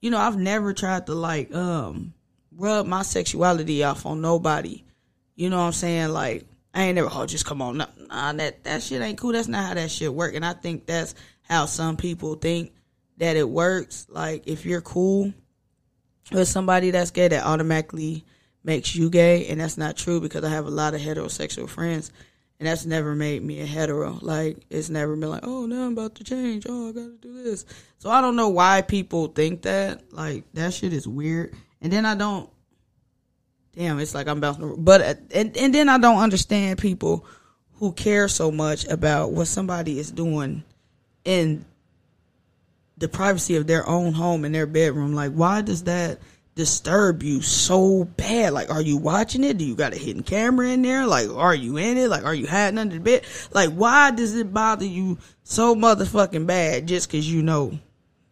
you 0.00 0.10
know 0.10 0.18
i've 0.18 0.36
never 0.36 0.72
tried 0.72 1.06
to 1.06 1.14
like 1.14 1.52
um 1.54 2.12
rub 2.58 2.86
my 2.86 3.02
sexuality 3.02 3.84
off 3.84 4.04
on 4.04 4.20
nobody. 4.20 4.84
You 5.34 5.48
know 5.48 5.58
what 5.58 5.64
i'm 5.64 5.72
saying? 5.72 6.10
Like 6.10 6.44
i 6.74 6.84
ain't 6.84 6.94
never 6.94 7.08
oh 7.10 7.26
just 7.26 7.46
come 7.46 7.62
on 7.62 7.78
nah, 7.78 7.86
nah 8.08 8.32
that 8.34 8.62
that 8.64 8.82
shit 8.82 9.02
ain't 9.02 9.18
cool. 9.18 9.32
That's 9.32 9.48
not 9.48 9.66
how 9.66 9.74
that 9.74 9.90
shit 9.90 10.14
work. 10.14 10.34
And 10.34 10.44
i 10.44 10.52
think 10.52 10.86
that's 10.86 11.14
how 11.48 11.66
some 11.66 11.96
people 11.96 12.34
think 12.34 12.72
that 13.16 13.36
it 13.36 13.48
works. 13.48 14.06
Like 14.08 14.46
if 14.46 14.66
you're 14.66 14.80
cool 14.80 15.32
with 16.30 16.48
somebody 16.48 16.90
that's 16.90 17.10
gay, 17.10 17.28
that 17.28 17.44
automatically 17.44 18.24
makes 18.64 18.94
you 18.94 19.08
gay, 19.08 19.46
and 19.48 19.60
that's 19.60 19.78
not 19.78 19.96
true 19.96 20.20
because 20.20 20.44
I 20.44 20.50
have 20.50 20.66
a 20.66 20.70
lot 20.70 20.94
of 20.94 21.00
heterosexual 21.00 21.68
friends, 21.68 22.12
And 22.58 22.66
that's 22.66 22.84
never 22.84 23.14
made 23.14 23.42
me 23.42 23.60
a 23.60 23.66
hetero. 23.66 24.18
Like, 24.20 24.66
it's 24.68 24.90
never 24.90 25.14
been 25.14 25.30
like, 25.30 25.46
oh, 25.46 25.66
now 25.66 25.86
I'm 25.86 25.92
about 25.92 26.16
to 26.16 26.24
change. 26.24 26.66
Oh, 26.68 26.88
I 26.88 26.92
gotta 26.92 27.16
do 27.20 27.42
this. 27.42 27.64
So 27.98 28.10
I 28.10 28.20
don't 28.20 28.36
know 28.36 28.48
why 28.48 28.82
people 28.82 29.28
think 29.28 29.62
that. 29.62 30.12
Like, 30.12 30.44
that 30.54 30.74
shit 30.74 30.92
is 30.92 31.06
weird. 31.06 31.54
And 31.80 31.92
then 31.92 32.04
I 32.04 32.16
don't, 32.16 32.50
damn, 33.76 34.00
it's 34.00 34.14
like 34.14 34.26
I'm 34.26 34.40
bouncing. 34.40 34.82
But, 34.82 35.20
and, 35.32 35.56
and 35.56 35.72
then 35.72 35.88
I 35.88 35.98
don't 35.98 36.18
understand 36.18 36.80
people 36.80 37.24
who 37.74 37.92
care 37.92 38.26
so 38.26 38.50
much 38.50 38.84
about 38.86 39.30
what 39.30 39.46
somebody 39.46 40.00
is 40.00 40.10
doing 40.10 40.64
in 41.24 41.64
the 42.98 43.08
privacy 43.08 43.56
of 43.56 43.66
their 43.66 43.88
own 43.88 44.12
home 44.12 44.44
in 44.44 44.52
their 44.52 44.66
bedroom. 44.66 45.14
Like, 45.14 45.32
why 45.32 45.62
does 45.62 45.84
that 45.84 46.18
disturb 46.54 47.22
you 47.22 47.40
so 47.40 48.04
bad? 48.04 48.52
Like, 48.52 48.70
are 48.70 48.82
you 48.82 48.96
watching 48.96 49.44
it? 49.44 49.58
Do 49.58 49.64
you 49.64 49.76
got 49.76 49.94
a 49.94 49.96
hidden 49.96 50.24
camera 50.24 50.68
in 50.68 50.82
there? 50.82 51.06
Like, 51.06 51.28
are 51.30 51.54
you 51.54 51.76
in 51.76 51.96
it? 51.96 52.08
Like, 52.08 52.24
are 52.24 52.34
you 52.34 52.48
hiding 52.48 52.78
under 52.78 52.96
the 52.96 53.00
bed? 53.00 53.24
Like, 53.52 53.70
why 53.70 54.10
does 54.10 54.34
it 54.34 54.52
bother 54.52 54.84
you 54.84 55.18
so 55.44 55.76
motherfucking 55.76 56.46
bad 56.46 56.88
just 56.88 57.08
because 57.08 57.32
you 57.32 57.42
know, 57.42 57.78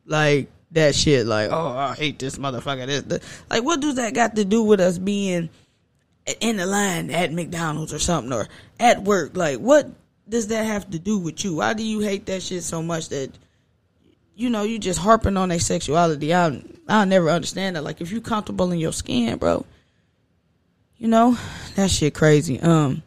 like, 0.04 0.50
that 0.72 0.96
shit? 0.96 1.26
Like, 1.26 1.50
oh, 1.52 1.68
I 1.68 1.94
hate 1.94 2.18
this 2.18 2.36
motherfucker. 2.36 2.86
This, 2.86 3.02
this. 3.02 3.42
Like, 3.48 3.62
what 3.62 3.80
does 3.80 3.94
that 3.94 4.14
got 4.14 4.34
to 4.36 4.44
do 4.44 4.64
with 4.64 4.80
us 4.80 4.98
being 4.98 5.48
in 6.40 6.56
the 6.56 6.66
line 6.66 7.10
at 7.10 7.32
McDonald's 7.32 7.94
or 7.94 8.00
something 8.00 8.32
or 8.32 8.48
at 8.80 9.04
work? 9.04 9.36
Like, 9.36 9.58
what 9.58 9.88
does 10.28 10.48
that 10.48 10.66
have 10.66 10.90
to 10.90 10.98
do 10.98 11.18
with 11.18 11.44
you? 11.44 11.56
Why 11.56 11.74
do 11.74 11.84
you 11.84 12.00
hate 12.00 12.26
that 12.26 12.42
shit 12.42 12.62
so 12.62 12.82
much 12.82 13.08
that 13.10 13.30
you 14.36 14.50
know, 14.50 14.62
you 14.62 14.78
just 14.78 14.98
harping 14.98 15.38
on 15.38 15.48
their 15.48 15.58
sexuality. 15.58 16.34
I 16.34 16.62
I 16.86 17.04
never 17.06 17.30
understand 17.30 17.74
that. 17.74 17.82
Like 17.82 18.00
if 18.00 18.12
you 18.12 18.20
comfortable 18.20 18.70
in 18.70 18.78
your 18.78 18.92
skin, 18.92 19.38
bro, 19.38 19.64
you 20.98 21.08
know, 21.08 21.36
that 21.74 21.90
shit 21.90 22.14
crazy. 22.14 22.60
Um, 22.60 23.02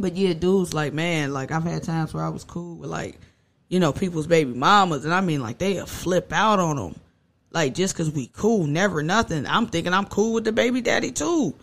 but 0.00 0.16
yeah, 0.16 0.32
dudes, 0.32 0.72
like 0.72 0.94
man, 0.94 1.32
like 1.32 1.52
I've 1.52 1.62
had 1.62 1.82
times 1.82 2.14
where 2.14 2.24
I 2.24 2.30
was 2.30 2.42
cool 2.42 2.76
with 2.76 2.90
like, 2.90 3.20
you 3.68 3.78
know, 3.78 3.92
people's 3.92 4.26
baby 4.26 4.54
mamas, 4.54 5.04
and 5.04 5.12
I 5.12 5.20
mean 5.20 5.42
like 5.42 5.58
they 5.58 5.78
flip 5.80 6.32
out 6.32 6.58
on 6.58 6.76
them, 6.76 6.96
like 7.52 7.74
just 7.74 7.94
cause 7.94 8.10
we 8.10 8.28
cool, 8.28 8.66
never 8.66 9.02
nothing. 9.02 9.46
I'm 9.46 9.66
thinking 9.66 9.92
I'm 9.92 10.06
cool 10.06 10.32
with 10.32 10.44
the 10.44 10.52
baby 10.52 10.80
daddy 10.80 11.12
too, 11.12 11.54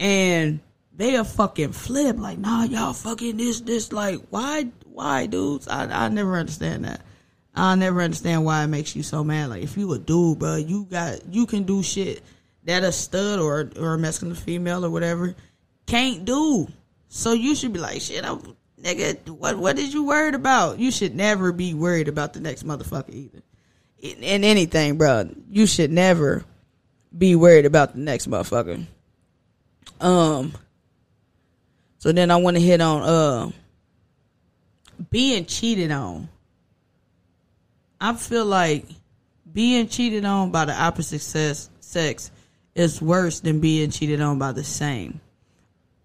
and 0.00 0.58
they 0.96 1.16
a 1.16 1.24
fucking 1.24 1.72
flip 1.72 2.18
like, 2.18 2.38
nah, 2.38 2.64
y'all 2.64 2.92
fucking 2.92 3.36
this, 3.36 3.60
this, 3.60 3.92
like, 3.92 4.20
why, 4.30 4.68
why, 4.84 5.26
dudes? 5.26 5.68
I 5.68 6.04
I 6.04 6.08
never 6.08 6.36
understand 6.36 6.84
that. 6.84 7.00
I'll 7.56 7.76
never 7.76 8.02
understand 8.02 8.44
why 8.44 8.64
it 8.64 8.68
makes 8.68 8.96
you 8.96 9.02
so 9.02 9.22
mad. 9.22 9.50
Like 9.50 9.62
if 9.62 9.76
you 9.76 9.92
a 9.92 9.98
dude, 9.98 10.38
bro, 10.38 10.56
you 10.56 10.84
got 10.84 11.20
you 11.32 11.46
can 11.46 11.64
do 11.64 11.82
shit 11.82 12.22
that 12.64 12.82
a 12.82 12.90
stud 12.90 13.38
or 13.38 13.70
or 13.78 13.94
a 13.94 13.98
masculine 13.98 14.34
female 14.34 14.84
or 14.84 14.90
whatever 14.90 15.34
can't 15.86 16.24
do. 16.24 16.68
So 17.08 17.32
you 17.32 17.54
should 17.54 17.72
be 17.72 17.78
like, 17.78 18.00
shit, 18.00 18.24
I'm 18.24 18.56
nigga. 18.80 19.28
What 19.28 19.56
what 19.58 19.76
did 19.76 19.92
you 19.92 20.04
worried 20.04 20.34
about? 20.34 20.78
You 20.78 20.90
should 20.90 21.14
never 21.14 21.52
be 21.52 21.74
worried 21.74 22.08
about 22.08 22.32
the 22.32 22.40
next 22.40 22.66
motherfucker 22.66 23.14
either. 23.14 23.42
In, 24.00 24.22
in 24.22 24.44
anything, 24.44 24.98
bro, 24.98 25.30
you 25.48 25.66
should 25.66 25.92
never 25.92 26.44
be 27.16 27.36
worried 27.36 27.66
about 27.66 27.94
the 27.94 28.00
next 28.00 28.28
motherfucker. 28.28 28.84
Um. 30.00 30.54
So 32.04 32.12
then 32.12 32.30
I 32.30 32.36
want 32.36 32.58
to 32.58 32.62
hit 32.62 32.82
on 32.82 33.00
uh 33.00 33.50
being 35.10 35.46
cheated 35.46 35.90
on 35.90 36.28
I 37.98 38.12
feel 38.12 38.44
like 38.44 38.84
being 39.50 39.88
cheated 39.88 40.26
on 40.26 40.50
by 40.50 40.66
the 40.66 40.78
opposite 40.78 41.20
sex, 41.22 42.30
is 42.74 43.00
worse 43.00 43.40
than 43.40 43.60
being 43.60 43.90
cheated 43.90 44.20
on 44.20 44.38
by 44.38 44.52
the 44.52 44.64
same. 44.64 45.18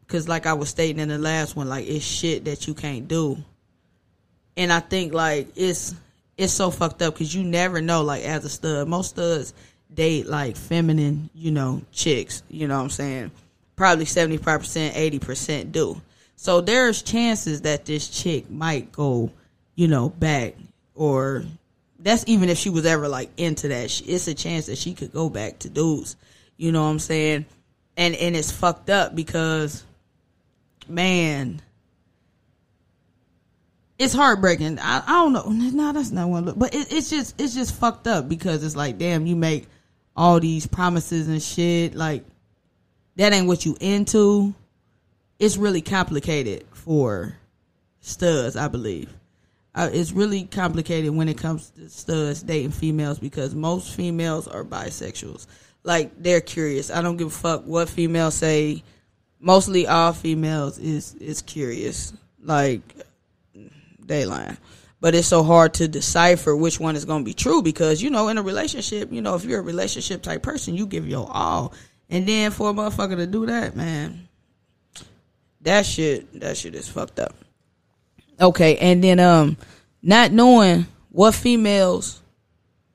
Cause 0.08 0.29
like 0.29 0.46
I 0.46 0.53
was 0.53 0.70
stating 0.70 1.01
in 1.01 1.10
the 1.10 1.18
last 1.18 1.58
one, 1.58 1.68
like 1.68 1.86
it's 1.86 2.06
shit 2.06 2.46
that 2.46 2.65
you 2.65 2.74
can't 2.74 3.10
do. 3.10 3.38
And 4.56 4.72
I 4.72 4.79
think 4.79 5.13
like 5.13 5.50
it's 5.58 5.96
it's 6.38 6.53
so 6.53 6.72
fucked 6.72 7.01
up 7.01 7.15
because 7.15 7.36
you 7.36 7.44
never 7.44 7.82
know. 7.82 8.03
Like 8.03 8.24
as 8.24 8.46
a 8.46 8.50
stud, 8.50 8.88
most 8.88 9.10
studs 9.10 9.53
date 9.94 10.27
like 10.27 10.56
feminine, 10.56 11.29
you 11.34 11.51
know, 11.51 11.82
chicks. 11.91 12.41
You 12.50 12.70
know 12.70 12.77
what 12.77 12.84
I'm 12.84 12.89
saying? 12.89 13.32
Probably 13.80 14.04
seventy 14.04 14.36
five 14.36 14.60
percent, 14.60 14.98
eighty 14.98 15.20
percent 15.20 15.72
do. 15.72 16.02
So 16.36 16.60
there's 16.60 17.02
chances 17.02 17.62
that 17.62 17.86
this 17.86 18.10
chick 18.10 18.52
might 18.52 18.92
go, 18.92 19.32
you 19.76 19.88
know, 19.88 20.10
back 20.10 20.56
or 20.96 21.46
that's 21.98 22.26
even 22.28 22.50
if 22.50 22.58
she 22.58 22.70
was 22.70 22.86
ever 22.86 23.08
like 23.08 23.30
into 23.38 23.70
that. 23.70 24.02
It's 24.06 24.28
a 24.28 24.34
chance 24.34 24.66
that 24.66 24.78
she 24.78 24.94
could 24.94 25.14
go 25.14 25.30
back 25.30 25.60
to 25.60 25.70
dudes. 25.70 26.18
You 26.58 26.74
know 26.74 26.84
what 26.84 26.90
I'm 26.90 27.00
saying? 27.00 27.46
And 27.96 28.16
and 28.16 28.36
it's 28.36 28.52
fucked 28.52 28.90
up 28.90 29.16
because, 29.16 29.86
man, 30.90 31.62
it's 33.98 34.14
heartbreaking. 34.14 34.78
I, 34.80 35.04
I 35.08 35.12
don't 35.24 35.32
know. 35.32 35.48
No, 35.48 35.94
that's 35.94 36.12
not 36.12 36.28
one. 36.28 36.44
Look. 36.44 36.60
But 36.60 36.76
it, 36.76 36.92
it's 36.92 37.10
just 37.10 37.40
it's 37.40 37.54
just 37.56 37.74
fucked 37.76 38.08
up 38.08 38.28
because 38.28 38.62
it's 38.62 38.76
like, 38.76 38.98
damn, 38.98 39.26
you 39.26 39.38
make 39.38 39.68
all 40.18 40.42
these 40.42 40.68
promises 40.68 41.30
and 41.30 41.42
shit. 41.42 41.96
Like 41.96 42.26
that 43.16 43.34
ain't 43.34 43.48
what 43.48 43.66
you 43.66 43.78
into. 43.80 44.54
It's 45.39 45.58
really 45.58 45.82
complicated 45.82 46.66
for 46.74 47.36
studs, 48.01 48.56
I 48.56 48.68
believe 48.68 49.10
uh, 49.75 49.89
it's 49.94 50.12
really 50.12 50.44
complicated 50.44 51.12
when 51.12 51.30
it 51.30 51.38
comes 51.38 51.70
to 51.72 51.89
studs 51.89 52.44
dating 52.44 52.72
females 52.72 53.20
because 53.20 53.54
most 53.54 53.94
females 53.94 54.48
are 54.48 54.63
bisexuals. 54.63 55.48
Like 55.84 56.12
they're 56.22 56.42
curious. 56.42 56.92
I 56.92 57.01
don't 57.01 57.18
give 57.18 57.28
a 57.28 57.32
fuck 57.32 57.66
what 57.66 57.88
females 57.88 58.36
say. 58.36 58.84
Mostly 59.39 59.88
all 59.88 60.12
females 60.12 60.78
is 60.80 61.13
is 61.16 61.42
curious. 61.42 62.13
Like 62.44 62.82
they 64.00 64.25
lying. 64.25 64.58
But 65.01 65.16
it's 65.16 65.30
so 65.30 65.44
hard 65.44 65.75
to 65.75 65.88
decipher 65.88 66.54
which 66.54 66.78
one 66.78 66.98
is 66.98 67.06
going 67.06 67.24
to 67.24 67.25
be 67.25 67.34
true 67.34 67.62
because 67.62 68.01
you 68.01 68.10
know 68.10 68.28
in 68.28 68.38
a 68.38 68.42
relationship, 68.42 69.13
you 69.13 69.22
know 69.22 69.36
if 69.36 69.46
you're 69.46 69.62
a 69.62 69.63
relationship 69.63 70.24
type 70.24 70.44
person, 70.44 70.75
you 70.75 70.88
give 70.88 71.08
your 71.08 71.30
all, 71.32 71.74
and 72.10 72.28
then 72.28 72.51
for 72.51 72.70
a 72.70 72.74
motherfucker 72.74 73.18
to 73.18 73.28
do 73.28 73.46
that, 73.46 73.75
man, 73.75 74.28
that 75.62 75.86
shit, 75.86 76.39
that 76.39 76.58
shit 76.58 76.75
is 76.75 76.88
fucked 76.88 77.20
up. 77.20 77.36
Okay, 78.42 78.78
and 78.78 79.04
then 79.04 79.20
um, 79.20 79.58
not 80.01 80.32
knowing 80.32 80.88
what 81.12 81.36
females 81.36 82.22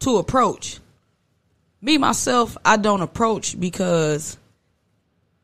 to 0.00 0.16
approach. 0.16 0.78
Me 1.80 1.98
myself, 1.98 2.56
I 2.64 2.76
don't 2.78 3.02
approach 3.02 3.58
because 3.60 4.38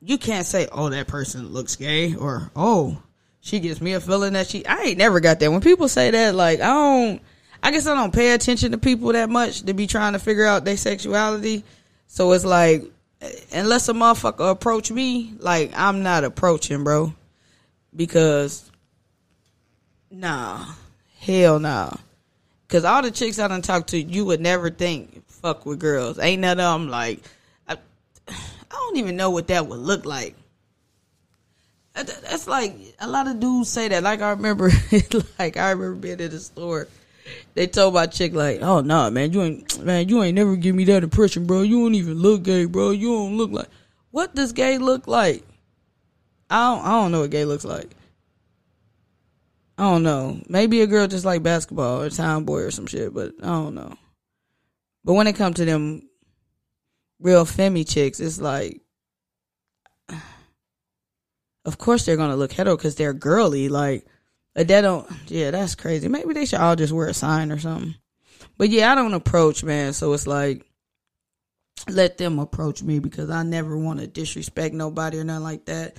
you 0.00 0.16
can't 0.16 0.46
say, 0.46 0.68
"Oh, 0.72 0.88
that 0.88 1.06
person 1.06 1.48
looks 1.48 1.76
gay," 1.76 2.14
or 2.14 2.50
"Oh, 2.56 3.02
she 3.40 3.60
gives 3.60 3.80
me 3.80 3.92
a 3.92 4.00
feeling 4.00 4.32
that 4.32 4.46
she." 4.48 4.64
I 4.66 4.82
ain't 4.84 4.98
never 4.98 5.20
got 5.20 5.38
that. 5.40 5.52
When 5.52 5.60
people 5.60 5.88
say 5.88 6.10
that, 6.10 6.34
like 6.34 6.60
I 6.60 6.68
don't. 6.68 7.22
I 7.62 7.72
guess 7.72 7.86
I 7.86 7.94
don't 7.94 8.14
pay 8.14 8.32
attention 8.32 8.72
to 8.72 8.78
people 8.78 9.12
that 9.12 9.28
much 9.28 9.62
to 9.62 9.74
be 9.74 9.86
trying 9.86 10.14
to 10.14 10.18
figure 10.18 10.46
out 10.46 10.64
their 10.64 10.78
sexuality. 10.78 11.62
So 12.06 12.32
it's 12.32 12.44
like, 12.44 12.84
unless 13.52 13.88
a 13.88 13.92
motherfucker 13.92 14.50
approach 14.50 14.90
me, 14.90 15.34
like 15.38 15.72
I'm 15.74 16.02
not 16.02 16.24
approaching, 16.24 16.84
bro, 16.84 17.14
because 17.94 18.70
Nah. 20.10 20.66
Hell 21.20 21.60
nah. 21.60 21.92
Cause 22.68 22.84
all 22.84 23.02
the 23.02 23.10
chicks 23.10 23.38
I 23.38 23.48
done 23.48 23.62
talked 23.62 23.90
to, 23.90 24.00
you 24.00 24.24
would 24.26 24.40
never 24.40 24.70
think 24.70 25.26
fuck 25.28 25.66
with 25.66 25.78
girls. 25.78 26.18
Ain't 26.18 26.42
none 26.42 26.60
of 26.60 26.80
them 26.80 26.88
like, 26.88 27.20
I, 27.68 27.76
I 28.28 28.34
don't 28.70 28.96
even 28.96 29.16
know 29.16 29.30
what 29.30 29.48
that 29.48 29.66
would 29.66 29.78
look 29.78 30.04
like. 30.04 30.36
That's 31.94 32.46
like 32.46 32.76
a 33.00 33.08
lot 33.08 33.26
of 33.26 33.40
dudes 33.40 33.68
say 33.68 33.88
that. 33.88 34.02
Like 34.02 34.20
I 34.20 34.30
remember, 34.30 34.70
like 35.38 35.56
I 35.56 35.70
remember 35.70 35.94
being 35.94 36.20
in 36.20 36.30
the 36.30 36.38
store. 36.38 36.88
They 37.54 37.66
told 37.66 37.94
my 37.94 38.06
chick 38.06 38.32
like, 38.32 38.60
"Oh 38.62 38.80
no, 38.80 39.02
nah, 39.04 39.10
man, 39.10 39.32
you 39.32 39.42
ain't 39.42 39.84
man, 39.84 40.08
you 40.08 40.22
ain't 40.22 40.34
never 40.34 40.56
give 40.56 40.74
me 40.74 40.84
that 40.84 41.02
impression, 41.02 41.46
bro. 41.46 41.62
You 41.62 41.82
don't 41.82 41.94
even 41.94 42.14
look 42.14 42.42
gay, 42.44 42.64
bro. 42.64 42.90
You 42.90 43.08
don't 43.08 43.36
look 43.36 43.50
like 43.50 43.68
what 44.10 44.34
does 44.34 44.52
gay 44.52 44.78
look 44.78 45.06
like? 45.06 45.44
I 46.48 46.74
don't, 46.74 46.84
I 46.84 46.90
don't 46.90 47.12
know 47.12 47.20
what 47.20 47.30
gay 47.30 47.44
looks 47.44 47.64
like. 47.64 47.94
I 49.78 49.84
don't 49.84 50.02
know. 50.02 50.42
Maybe 50.48 50.82
a 50.82 50.86
girl 50.86 51.06
just 51.06 51.24
like 51.24 51.42
basketball 51.42 52.02
or 52.02 52.10
tomboy 52.10 52.60
or 52.62 52.70
some 52.70 52.86
shit, 52.86 53.14
but 53.14 53.32
I 53.42 53.46
don't 53.46 53.74
know. 53.74 53.94
But 55.04 55.14
when 55.14 55.26
it 55.26 55.36
comes 55.36 55.56
to 55.56 55.64
them 55.64 56.02
real 57.20 57.44
femmy 57.44 57.84
chicks, 57.84 58.20
it's 58.20 58.40
like, 58.40 58.80
of 61.64 61.78
course 61.78 62.04
they're 62.04 62.16
gonna 62.16 62.36
look 62.36 62.52
hetero 62.52 62.76
because 62.76 62.96
they're 62.96 63.14
girly. 63.14 63.68
Like, 63.68 64.06
they 64.54 64.64
don't. 64.64 65.08
Yeah, 65.26 65.50
that's 65.50 65.74
crazy. 65.74 66.08
Maybe 66.08 66.34
they 66.34 66.46
should 66.46 66.60
all 66.60 66.76
just 66.76 66.92
wear 66.92 67.08
a 67.08 67.14
sign 67.14 67.52
or 67.52 67.58
something. 67.58 67.94
But 68.56 68.70
yeah, 68.70 68.92
I 68.92 68.94
don't 68.94 69.14
approach 69.14 69.64
man, 69.64 69.92
so 69.92 70.12
it's 70.12 70.26
like 70.26 70.66
let 71.88 72.18
them 72.18 72.38
approach 72.38 72.82
me 72.82 72.98
because 72.98 73.30
I 73.30 73.42
never 73.42 73.76
want 73.76 74.00
to 74.00 74.06
disrespect 74.06 74.74
nobody 74.74 75.18
or 75.18 75.24
nothing 75.24 75.44
like 75.44 75.64
that. 75.66 75.96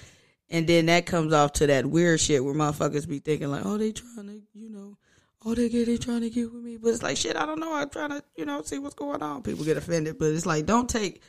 And 0.49 0.67
then 0.67 0.87
that 0.87 1.05
comes 1.05 1.33
off 1.33 1.53
to 1.53 1.67
that 1.67 1.85
weird 1.85 2.19
shit 2.19 2.43
where 2.43 2.53
motherfuckers 2.53 3.07
be 3.07 3.19
thinking 3.19 3.49
like, 3.49 3.65
oh, 3.65 3.77
they 3.77 3.91
trying 3.91 4.27
to, 4.27 4.41
you 4.53 4.69
know, 4.69 4.97
oh, 5.45 5.55
they 5.55 5.69
get, 5.69 5.85
they 5.85 5.97
trying 5.97 6.21
to 6.21 6.29
get 6.29 6.51
with 6.51 6.61
me. 6.61 6.77
But 6.77 6.89
it's 6.89 7.03
like, 7.03 7.17
shit, 7.17 7.37
I 7.37 7.45
don't 7.45 7.59
know. 7.59 7.73
I'm 7.73 7.89
trying 7.89 8.09
to, 8.09 8.23
you 8.35 8.45
know, 8.45 8.61
see 8.61 8.77
what's 8.77 8.95
going 8.95 9.23
on. 9.23 9.43
People 9.43 9.63
get 9.63 9.77
offended, 9.77 10.19
but 10.19 10.31
it's 10.31 10.45
like, 10.45 10.65
don't 10.65 10.89
take 10.89 11.21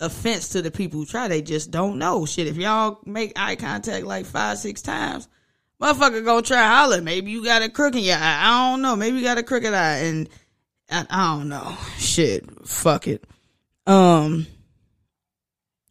offense 0.00 0.48
to 0.50 0.62
the 0.62 0.70
people 0.70 1.00
who 1.00 1.06
try. 1.06 1.28
They 1.28 1.42
just 1.42 1.70
don't 1.70 1.98
know 1.98 2.24
shit. 2.24 2.46
If 2.46 2.56
y'all 2.56 3.00
make 3.04 3.38
eye 3.38 3.56
contact 3.56 4.06
like 4.06 4.24
five, 4.24 4.58
six 4.58 4.80
times, 4.80 5.28
motherfucker 5.84 6.24
gonna 6.24 6.42
try 6.42 6.66
holler. 6.66 7.02
Maybe 7.02 7.30
you 7.30 7.44
got 7.44 7.62
a 7.62 7.68
crook 7.68 7.94
in 7.94 8.04
your 8.04 8.16
eye. 8.16 8.38
I 8.40 8.70
don't 8.70 8.82
know. 8.82 8.96
Maybe 8.96 9.18
you 9.18 9.24
got 9.24 9.38
a 9.38 9.42
crooked 9.42 9.74
eye, 9.74 9.98
and 9.98 10.28
I, 10.90 11.06
I 11.10 11.36
don't 11.36 11.48
know. 11.48 11.76
Shit, 11.98 12.66
fuck 12.66 13.06
it. 13.06 13.24
Um. 13.86 14.46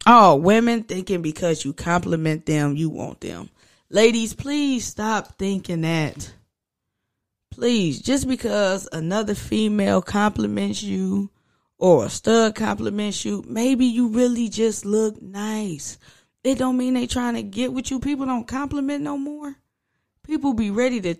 Oh, 0.06 0.36
women 0.36 0.82
thinking 0.82 1.22
because 1.22 1.64
you 1.64 1.72
compliment 1.72 2.44
them, 2.44 2.76
you 2.76 2.90
want 2.90 3.20
them. 3.20 3.48
Ladies, 3.88 4.34
please 4.34 4.84
stop 4.84 5.38
thinking 5.38 5.80
that. 5.82 6.34
Please, 7.50 8.02
just 8.02 8.28
because 8.28 8.88
another 8.92 9.34
female 9.34 10.02
compliments 10.02 10.82
you 10.82 11.30
or 11.78 12.06
a 12.06 12.10
stud 12.10 12.54
compliments 12.54 13.24
you, 13.24 13.44
maybe 13.46 13.86
you 13.86 14.08
really 14.08 14.48
just 14.48 14.84
look 14.84 15.22
nice. 15.22 15.98
It 16.42 16.58
don't 16.58 16.76
mean 16.76 16.94
they 16.94 17.06
trying 17.06 17.34
to 17.34 17.42
get 17.42 17.72
with 17.72 17.90
you. 17.90 18.00
People 18.00 18.26
don't 18.26 18.46
compliment 18.46 19.02
no 19.02 19.16
more. 19.16 19.56
People 20.24 20.54
be 20.54 20.70
ready 20.70 21.00
to 21.02 21.14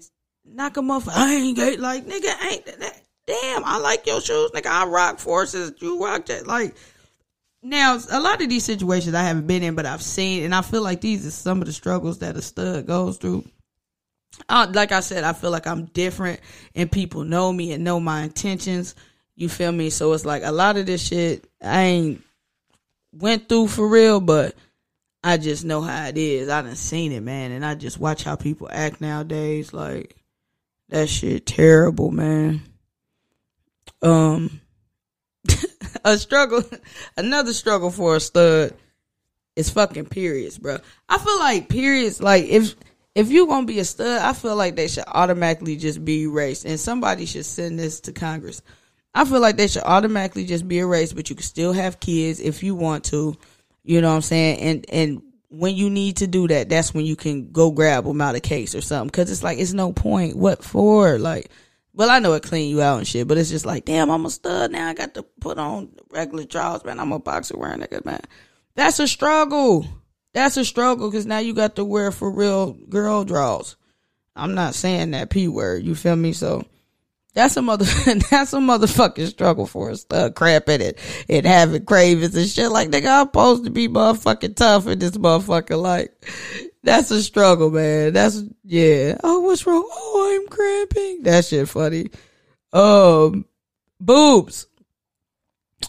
knock 0.45 0.75
them 0.75 0.91
off. 0.91 1.09
I 1.09 1.35
ain't 1.35 1.57
gay. 1.57 1.77
Like, 1.77 2.07
nigga, 2.07 2.45
ain't 2.45 2.67
that. 2.67 3.01
Damn, 3.27 3.65
I 3.65 3.79
like 3.79 4.07
your 4.07 4.21
shoes. 4.21 4.51
Nigga, 4.51 4.67
I 4.67 4.87
rock 4.87 5.19
forces. 5.19 5.73
You 5.79 6.03
rock 6.03 6.27
that. 6.27 6.47
Like, 6.47 6.75
now, 7.63 7.99
a 8.11 8.21
lot 8.21 8.43
of 8.43 8.51
these 8.51 8.65
situations 8.65 9.15
I 9.15 9.23
haven't 9.23 9.47
been 9.47 9.63
in, 9.63 9.75
but 9.75 9.87
I've 9.87 10.03
seen, 10.03 10.45
and 10.45 10.55
I 10.55 10.61
feel 10.61 10.83
like 10.83 11.01
these 11.01 11.27
are 11.27 11.31
some 11.31 11.63
of 11.63 11.67
the 11.67 11.73
struggles 11.73 12.19
that 12.19 12.37
a 12.37 12.43
stud 12.43 12.87
goes 12.87 13.17
through. 13.17 13.45
Uh, 14.49 14.67
like 14.73 14.93
I 14.93 15.01
said, 15.01 15.25
I 15.25 15.33
feel 15.33 15.51
like 15.51 15.67
I'm 15.67 15.87
different, 15.87 16.41
and 16.75 16.93
people 16.93 17.25
know 17.25 17.51
me 17.53 17.73
and 17.73 17.83
know 17.83 18.01
my 18.01 18.23
intentions. 18.23 18.95
You 19.37 19.49
feel 19.49 19.73
me? 19.73 19.91
So 19.91 20.13
it's 20.13 20.27
like 20.27 20.43
a 20.45 20.53
lot 20.53 20.77
of 20.77 20.87
this 20.87 21.07
shit 21.07 21.49
I 21.63 21.83
ain't 21.83 22.23
went 23.13 23.49
through 23.49 23.69
for 23.69 23.89
real, 23.89 24.21
but 24.21 24.55
I 25.27 25.39
just 25.39 25.65
know 25.65 25.81
how 25.81 26.07
it 26.07 26.19
is. 26.19 26.51
I 26.51 26.61
done 26.61 26.77
seen 26.77 27.11
it, 27.11 27.23
man, 27.23 27.51
and 27.51 27.65
I 27.65 27.75
just 27.75 27.99
watch 27.99 28.25
how 28.25 28.37
people 28.37 28.69
act 28.71 29.01
nowadays. 29.01 29.73
Like 29.73 30.15
that 30.91 31.09
shit 31.09 31.47
terrible, 31.47 32.11
man. 32.11 32.61
Um, 34.03 34.61
a 36.05 36.19
struggle, 36.19 36.63
another 37.17 37.55
struggle 37.55 37.91
for 37.91 38.17
a 38.17 38.21
stud 38.21 38.75
is 39.57 39.71
fucking 39.71 40.07
periods, 40.07 40.59
bro. 40.59 40.77
I 41.09 41.17
feel 41.17 41.39
like 41.39 41.71
periods, 41.71 42.21
like 42.21 42.45
if 42.45 42.77
if 43.15 43.31
you 43.31 43.47
gonna 43.47 43.65
be 43.65 43.79
a 43.79 43.85
stud, 43.87 44.21
I 44.21 44.35
feel 44.35 44.57
like 44.57 44.77
they 44.77 44.89
should 44.89 45.05
automatically 45.07 45.77
just 45.77 46.05
be 46.05 46.25
erased, 46.25 46.67
and 46.67 46.79
somebody 46.79 47.25
should 47.25 47.47
send 47.47 47.79
this 47.79 48.01
to 48.01 48.13
Congress. 48.13 48.61
I 49.15 49.25
feel 49.25 49.41
like 49.41 49.57
they 49.57 49.69
should 49.69 49.85
automatically 49.85 50.45
just 50.45 50.69
be 50.69 50.81
erased, 50.81 51.17
but 51.17 51.31
you 51.31 51.37
can 51.37 51.45
still 51.45 51.73
have 51.73 51.99
kids 51.99 52.41
if 52.41 52.63
you 52.63 52.75
want 52.75 53.05
to. 53.05 53.39
You 53.85 54.01
know 54.01 54.09
what 54.09 54.17
I'm 54.17 54.23
saying? 54.23 54.59
And 54.61 54.87
and 54.91 55.23
when 55.51 55.77
you 55.77 55.89
need 55.89 56.17
to 56.17 56.27
do 56.27 56.49
that, 56.49 56.69
that's 56.69 56.93
when 56.93 57.05
you 57.05 57.15
can 57.15 57.53
go 57.53 57.71
grab 57.71 58.05
them 58.05 58.21
out 58.21 58.35
of 58.35 58.43
case 58.43 58.75
or 58.75 58.81
something. 58.81 59.11
Cause 59.11 59.31
it's 59.31 59.43
like, 59.43 59.59
it's 59.59 59.73
no 59.73 59.93
point. 59.93 60.37
What 60.37 60.65
for? 60.65 61.19
Like, 61.19 61.51
well, 61.93 62.11
I 62.11 62.19
know 62.19 62.33
it 62.33 62.43
clean 62.43 62.71
you 62.71 62.83
out 62.83 62.99
and 62.99 63.07
shit, 63.07 63.29
but 63.29 63.39
it's 63.39 63.51
just 63.51 63.65
like, 63.65 63.85
damn, 63.85 64.11
I'm 64.11 64.27
a 64.27 64.31
stud 64.31 64.73
now. 64.73 64.89
I 64.89 64.95
got 64.95 65.15
to 65.15 65.23
put 65.23 65.59
on 65.59 65.91
regular 66.11 66.45
drawers, 66.45 66.85
man. 66.85 66.99
I'm 66.99 67.13
a 67.13 67.21
boxer 67.21 67.57
wearing 67.57 67.81
nigga, 67.81 68.05
man. 68.05 68.23
That's 68.75 68.99
a 68.99 69.07
struggle. 69.07 69.87
That's 70.33 70.57
a 70.57 70.65
struggle 70.65 71.09
because 71.09 71.27
now 71.27 71.39
you 71.39 71.55
got 71.55 71.77
to 71.77 71.85
wear 71.85 72.11
for 72.11 72.31
real 72.31 72.73
girl 72.73 73.23
draws. 73.23 73.77
I'm 74.35 74.55
not 74.55 74.75
saying 74.75 75.13
that 75.13 75.31
p 75.31 75.47
word. 75.47 75.85
You 75.85 75.95
feel 75.95 76.17
me? 76.17 76.33
So 76.33 76.65
that's 77.35 77.57
a 77.57 77.63
mother. 77.63 77.85
that's 78.31 78.53
a 78.53 78.59
motherfucking 78.59 79.27
struggle 79.27 79.67
for 79.67 79.91
us. 79.91 80.07
Uh, 80.09 80.31
crap 80.31 80.69
at 80.69 80.81
it 80.81 80.99
and 81.29 81.45
having 81.45 81.85
cravings 81.85 82.37
and 82.37 82.49
shit. 82.49 82.71
Like 82.71 82.91
nigga, 82.91 83.21
I'm 83.21 83.27
supposed 83.27 83.65
to 83.65 83.71
be 83.71 83.89
motherfucking 83.89 84.57
tough 84.57 84.87
in 84.87 85.01
this 85.01 85.17
motherfucking 85.17 85.81
Like 85.81 86.15
that's 86.85 87.11
a 87.11 87.23
struggle, 87.23 87.71
man. 87.71 88.13
That's 88.13 88.43
yeah. 88.63 89.19
Oh, 89.25 89.41
what's 89.41 89.67
wrong? 89.67 89.85
Oh, 89.85 90.41
I'm 90.41 90.49
cramping. 90.49 91.23
That 91.25 91.45
shit 91.45 91.69
funny. 91.69 92.11
Um, 92.73 93.47
boobs. 94.01 94.67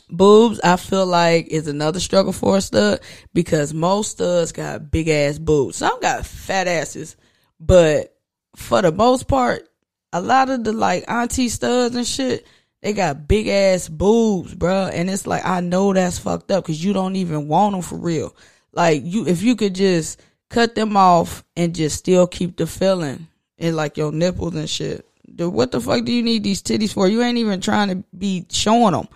Boobs, 0.09 0.59
I 0.61 0.75
feel 0.75 1.05
like 1.05 1.47
is 1.47 1.67
another 1.67 1.99
struggle 1.99 2.33
for 2.33 2.57
a 2.57 2.61
stud 2.61 2.99
because 3.33 3.73
most 3.73 4.11
studs 4.11 4.51
got 4.51 4.91
big 4.91 5.07
ass 5.07 5.39
boobs. 5.39 5.77
Some 5.77 5.99
got 5.99 6.25
fat 6.25 6.67
asses, 6.67 7.15
but 7.59 8.15
for 8.55 8.81
the 8.81 8.91
most 8.91 9.27
part, 9.27 9.67
a 10.15 10.21
lot 10.21 10.49
of 10.49 10.63
the 10.63 10.71
like 10.71 11.03
auntie 11.09 11.49
studs 11.49 11.93
and 11.93 12.07
shit, 12.07 12.47
they 12.81 12.93
got 12.93 13.27
big 13.27 13.49
ass 13.49 13.89
boobs, 13.89 14.55
bro. 14.55 14.85
And 14.85 15.09
it's 15.09 15.27
like 15.27 15.45
I 15.45 15.59
know 15.59 15.91
that's 15.91 16.17
fucked 16.17 16.51
up 16.51 16.63
because 16.63 16.81
you 16.81 16.93
don't 16.93 17.17
even 17.17 17.49
want 17.49 17.73
them 17.73 17.81
for 17.81 17.97
real. 17.97 18.33
Like 18.71 19.01
you, 19.03 19.27
if 19.27 19.43
you 19.43 19.57
could 19.57 19.75
just 19.75 20.21
cut 20.49 20.73
them 20.73 20.95
off 20.95 21.43
and 21.57 21.75
just 21.75 21.97
still 21.97 22.27
keep 22.27 22.55
the 22.55 22.65
feeling 22.65 23.27
in 23.57 23.75
like 23.75 23.97
your 23.97 24.13
nipples 24.13 24.55
and 24.55 24.69
shit. 24.69 25.05
What 25.37 25.73
the 25.73 25.81
fuck 25.81 26.05
do 26.05 26.13
you 26.13 26.23
need 26.23 26.43
these 26.43 26.63
titties 26.63 26.93
for? 26.93 27.09
You 27.09 27.21
ain't 27.21 27.37
even 27.37 27.59
trying 27.59 27.89
to 27.89 28.07
be 28.17 28.45
showing 28.49 28.93
them. 28.93 29.09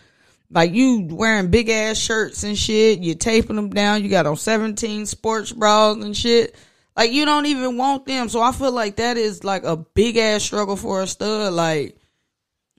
Like 0.51 0.73
you 0.73 1.07
wearing 1.09 1.49
big 1.49 1.69
ass 1.69 1.95
shirts 1.95 2.43
and 2.43 2.57
shit. 2.57 2.99
You 2.99 3.15
taping 3.15 3.55
them 3.55 3.69
down. 3.69 4.03
You 4.03 4.09
got 4.09 4.25
on 4.25 4.35
17 4.35 5.05
sports 5.05 5.53
bras 5.53 5.95
and 5.95 6.17
shit. 6.17 6.55
Like 6.99 7.13
you 7.13 7.23
don't 7.23 7.45
even 7.45 7.77
want 7.77 8.05
them. 8.05 8.27
So 8.27 8.41
I 8.41 8.51
feel 8.51 8.73
like 8.73 8.97
that 8.97 9.15
is 9.15 9.45
like 9.45 9.63
a 9.63 9.77
big 9.77 10.17
ass 10.17 10.43
struggle 10.43 10.75
for 10.75 11.01
a 11.01 11.07
stud. 11.07 11.53
Like, 11.53 11.95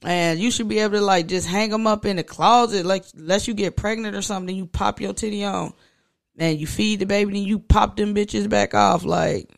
and 0.03 0.39
you 0.39 0.51
should 0.51 0.67
be 0.67 0.77
able 0.77 0.99
to 0.99 1.01
like 1.01 1.25
just 1.25 1.47
hang 1.47 1.71
them 1.71 1.87
up 1.87 2.05
in 2.05 2.17
the 2.17 2.23
closet. 2.23 2.85
Like, 2.85 3.03
unless 3.17 3.47
you 3.47 3.55
get 3.55 3.75
pregnant 3.75 4.15
or 4.15 4.21
something, 4.21 4.55
you 4.55 4.67
pop 4.67 5.01
your 5.01 5.13
titty 5.13 5.43
on, 5.43 5.73
and 6.37 6.59
you 6.59 6.67
feed 6.67 6.99
the 6.99 7.07
baby, 7.07 7.33
then 7.33 7.41
you 7.41 7.57
pop 7.57 7.95
them 7.95 8.13
bitches 8.13 8.47
back 8.47 8.75
off. 8.75 9.03
Like, 9.03 9.49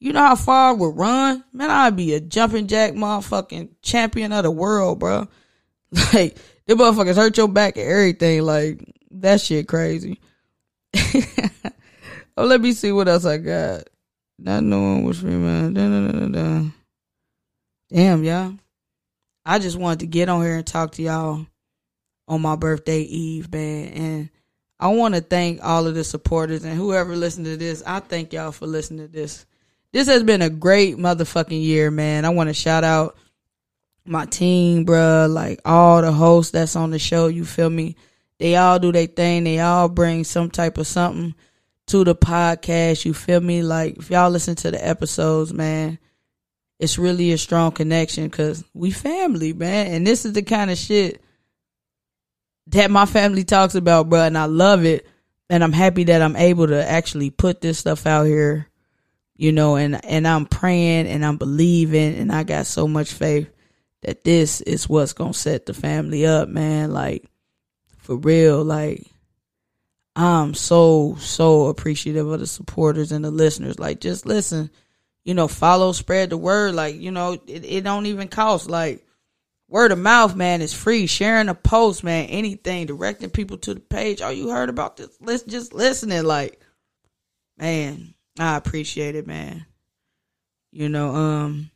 you 0.00 0.14
know 0.14 0.22
how 0.22 0.36
far 0.36 0.70
I 0.70 0.72
would 0.72 0.96
run, 0.96 1.44
man. 1.52 1.70
I'd 1.70 1.94
be 1.94 2.14
a 2.14 2.20
jumping 2.20 2.66
jack 2.66 2.94
motherfucking 2.94 3.72
champion 3.82 4.32
of 4.32 4.44
the 4.44 4.50
world, 4.50 5.00
bro. 5.00 5.28
Like, 6.14 6.38
the 6.64 6.74
motherfuckers 6.76 7.16
hurt 7.16 7.36
your 7.36 7.48
back 7.48 7.76
and 7.76 7.86
everything. 7.86 8.40
Like, 8.40 8.80
that 9.10 9.42
shit 9.42 9.68
crazy. 9.68 10.18
oh, 10.96 11.22
let 12.46 12.62
me 12.62 12.72
see 12.72 12.90
what 12.90 13.08
else 13.08 13.26
I 13.26 13.36
got. 13.36 13.88
Not 14.38 14.62
knowing 14.62 15.04
da, 15.10 15.70
da, 15.72 16.26
da. 16.28 16.70
Damn, 17.90 18.22
y'all. 18.22 18.54
I 19.44 19.58
just 19.58 19.78
wanted 19.78 20.00
to 20.00 20.06
get 20.06 20.28
on 20.28 20.42
here 20.42 20.56
and 20.56 20.66
talk 20.66 20.92
to 20.92 21.02
y'all 21.02 21.46
on 22.28 22.42
my 22.42 22.54
birthday 22.54 23.00
eve, 23.00 23.50
man. 23.52 23.88
And 23.88 24.30
I 24.78 24.88
want 24.88 25.14
to 25.14 25.20
thank 25.20 25.60
all 25.62 25.86
of 25.86 25.94
the 25.94 26.04
supporters 26.04 26.64
and 26.64 26.76
whoever 26.76 27.16
listened 27.16 27.46
to 27.46 27.56
this. 27.56 27.82
I 27.84 28.00
thank 28.00 28.32
y'all 28.32 28.52
for 28.52 28.66
listening 28.66 29.06
to 29.06 29.12
this. 29.12 29.44
This 29.92 30.06
has 30.06 30.22
been 30.22 30.42
a 30.42 30.50
great 30.50 30.96
motherfucking 30.96 31.62
year, 31.62 31.90
man. 31.90 32.24
I 32.24 32.28
want 32.28 32.48
to 32.48 32.54
shout 32.54 32.84
out 32.84 33.16
my 34.04 34.26
team, 34.26 34.86
bruh. 34.86 35.32
Like 35.32 35.62
all 35.64 36.02
the 36.02 36.12
hosts 36.12 36.52
that's 36.52 36.76
on 36.76 36.90
the 36.90 36.98
show, 36.98 37.26
you 37.26 37.44
feel 37.44 37.70
me? 37.70 37.96
They 38.38 38.54
all 38.54 38.78
do 38.78 38.92
their 38.92 39.06
thing. 39.06 39.44
They 39.44 39.58
all 39.58 39.88
bring 39.88 40.22
some 40.22 40.50
type 40.50 40.78
of 40.78 40.86
something 40.86 41.34
to 41.88 42.04
the 42.04 42.14
podcast. 42.14 43.04
You 43.04 43.14
feel 43.14 43.40
me? 43.40 43.62
Like 43.62 43.98
if 43.98 44.10
y'all 44.10 44.30
listen 44.30 44.54
to 44.56 44.70
the 44.70 44.86
episodes, 44.86 45.52
man, 45.52 45.98
it's 46.78 46.98
really 46.98 47.32
a 47.32 47.38
strong 47.38 47.72
connection 47.72 48.28
because 48.28 48.64
we 48.74 48.90
family, 48.90 49.52
man. 49.52 49.88
And 49.88 50.06
this 50.06 50.24
is 50.24 50.32
the 50.32 50.42
kind 50.42 50.70
of 50.70 50.78
shit 50.78 51.20
that 52.68 52.90
my 52.90 53.06
family 53.06 53.44
talks 53.44 53.74
about, 53.74 54.08
bro. 54.08 54.20
And 54.20 54.38
I 54.38 54.44
love 54.44 54.84
it. 54.84 55.06
And 55.50 55.64
I'm 55.64 55.72
happy 55.72 56.04
that 56.04 56.22
I'm 56.22 56.36
able 56.36 56.66
to 56.66 56.88
actually 56.88 57.30
put 57.30 57.60
this 57.60 57.78
stuff 57.78 58.06
out 58.06 58.24
here, 58.24 58.68
you 59.34 59.50
know, 59.50 59.76
and, 59.76 60.04
and 60.04 60.28
I'm 60.28 60.44
praying 60.44 61.06
and 61.06 61.24
I'm 61.24 61.38
believing 61.38 62.16
and 62.16 62.30
I 62.30 62.42
got 62.42 62.66
so 62.66 62.86
much 62.86 63.12
faith 63.12 63.48
that 64.02 64.24
this 64.24 64.60
is 64.60 64.88
what's 64.88 65.14
going 65.14 65.32
to 65.32 65.38
set 65.38 65.66
the 65.66 65.74
family 65.74 66.26
up, 66.26 66.48
man. 66.48 66.92
Like, 66.92 67.24
for 67.96 68.16
real, 68.16 68.62
like, 68.62 69.06
I'm 70.18 70.54
so, 70.54 71.16
so 71.20 71.66
appreciative 71.66 72.26
of 72.26 72.40
the 72.40 72.46
supporters 72.48 73.12
and 73.12 73.24
the 73.24 73.30
listeners. 73.30 73.78
Like, 73.78 74.00
just 74.00 74.26
listen, 74.26 74.68
you 75.22 75.32
know, 75.32 75.46
follow, 75.46 75.92
spread 75.92 76.30
the 76.30 76.36
word. 76.36 76.74
Like, 76.74 76.96
you 76.96 77.12
know, 77.12 77.34
it, 77.46 77.64
it 77.64 77.84
don't 77.84 78.06
even 78.06 78.26
cost. 78.26 78.68
Like, 78.68 79.06
word 79.68 79.92
of 79.92 79.98
mouth, 80.00 80.34
man, 80.34 80.60
is 80.60 80.74
free. 80.74 81.06
Sharing 81.06 81.48
a 81.48 81.54
post, 81.54 82.02
man, 82.02 82.26
anything, 82.26 82.86
directing 82.86 83.30
people 83.30 83.58
to 83.58 83.74
the 83.74 83.80
page. 83.80 84.20
Oh, 84.20 84.30
you 84.30 84.48
heard 84.48 84.70
about 84.70 84.96
this? 84.96 85.16
Let's 85.20 85.44
just 85.44 85.72
listening. 85.72 86.24
Like, 86.24 86.60
man, 87.56 88.12
I 88.40 88.56
appreciate 88.56 89.14
it, 89.14 89.28
man. 89.28 89.66
You 90.72 90.88
know, 90.88 91.14
um, 91.14 91.70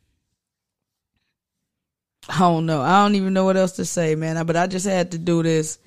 I 2.27 2.39
don't 2.39 2.65
know. 2.65 2.81
I 2.81 3.03
don't 3.03 3.15
even 3.15 3.33
know 3.33 3.45
what 3.45 3.55
else 3.55 3.73
to 3.73 3.85
say, 3.85 4.15
man. 4.15 4.45
But 4.45 4.57
I 4.57 4.67
just 4.67 4.85
had 4.85 5.11
to 5.11 5.17
do 5.17 5.43
this 5.43 5.79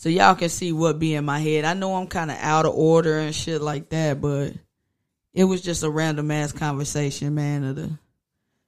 so 0.00 0.08
y'all 0.08 0.34
can 0.34 0.48
see 0.48 0.72
what 0.72 0.98
be 0.98 1.14
in 1.14 1.26
my 1.26 1.40
head. 1.40 1.66
I 1.66 1.74
know 1.74 1.94
I'm 1.94 2.06
kind 2.06 2.30
of 2.30 2.38
out 2.40 2.64
of 2.64 2.74
order 2.74 3.18
and 3.18 3.34
shit 3.34 3.60
like 3.60 3.90
that, 3.90 4.18
but 4.18 4.54
it 5.34 5.44
was 5.44 5.60
just 5.60 5.82
a 5.82 5.90
random 5.90 6.30
ass 6.30 6.52
conversation, 6.52 7.34
man, 7.34 7.64
of 7.64 7.76
the 7.76 7.90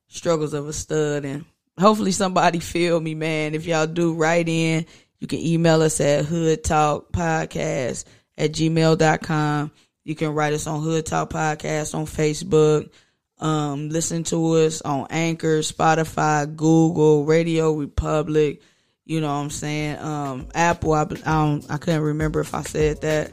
struggles 0.09 0.53
of 0.53 0.68
a 0.68 0.75
stud. 0.75 1.25
And 1.25 1.47
hopefully 1.81 2.12
somebody 2.12 2.59
feel 2.59 3.01
me, 3.01 3.14
man. 3.14 3.55
If 3.55 3.64
y'all 3.64 3.87
do 3.87 4.12
write 4.12 4.47
in, 4.47 4.85
you 5.21 5.27
can 5.27 5.38
email 5.38 5.81
us 5.81 6.03
at 6.03 6.27
hood 6.27 6.64
talk 6.64 7.12
podcast 7.12 8.05
at 8.37 8.53
gmail.com. 8.53 9.71
You 10.05 10.14
can 10.14 10.35
write 10.35 10.53
us 10.53 10.66
on 10.66 10.83
Hood 10.83 11.07
Talk 11.07 11.31
Podcast 11.31 11.95
on 11.95 12.05
Facebook. 12.05 12.90
Um, 13.38 13.88
listen 13.88 14.25
to 14.25 14.53
us 14.57 14.83
on 14.83 15.07
Anchor, 15.09 15.61
Spotify, 15.61 16.55
Google, 16.55 17.25
Radio 17.25 17.87
Public. 17.87 18.61
You 19.04 19.20
know 19.20 19.26
what 19.26 19.42
I'm 19.42 19.50
saying? 19.50 19.98
Um, 19.98 20.48
Apple. 20.54 20.94
I, 20.94 21.06
I. 21.26 21.60
I 21.68 21.76
couldn't 21.78 22.02
remember 22.02 22.40
if 22.40 22.54
I 22.54 22.62
said 22.62 23.00
that. 23.00 23.32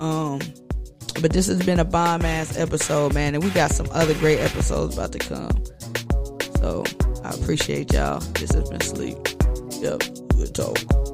Um, 0.00 0.40
but 1.20 1.32
this 1.32 1.46
has 1.46 1.62
been 1.64 1.78
a 1.78 1.84
bomb 1.84 2.24
ass 2.24 2.56
episode, 2.56 3.14
man, 3.14 3.34
and 3.34 3.44
we 3.44 3.50
got 3.50 3.70
some 3.70 3.86
other 3.92 4.14
great 4.14 4.38
episodes 4.38 4.96
about 4.96 5.12
to 5.12 5.18
come. 5.18 5.64
So 6.56 6.84
I 7.24 7.30
appreciate 7.34 7.92
y'all. 7.92 8.20
This 8.20 8.52
has 8.52 8.70
been 8.70 8.80
sleep. 8.80 9.18
Yep, 9.80 10.02
good 10.36 10.54
talk. 10.54 11.11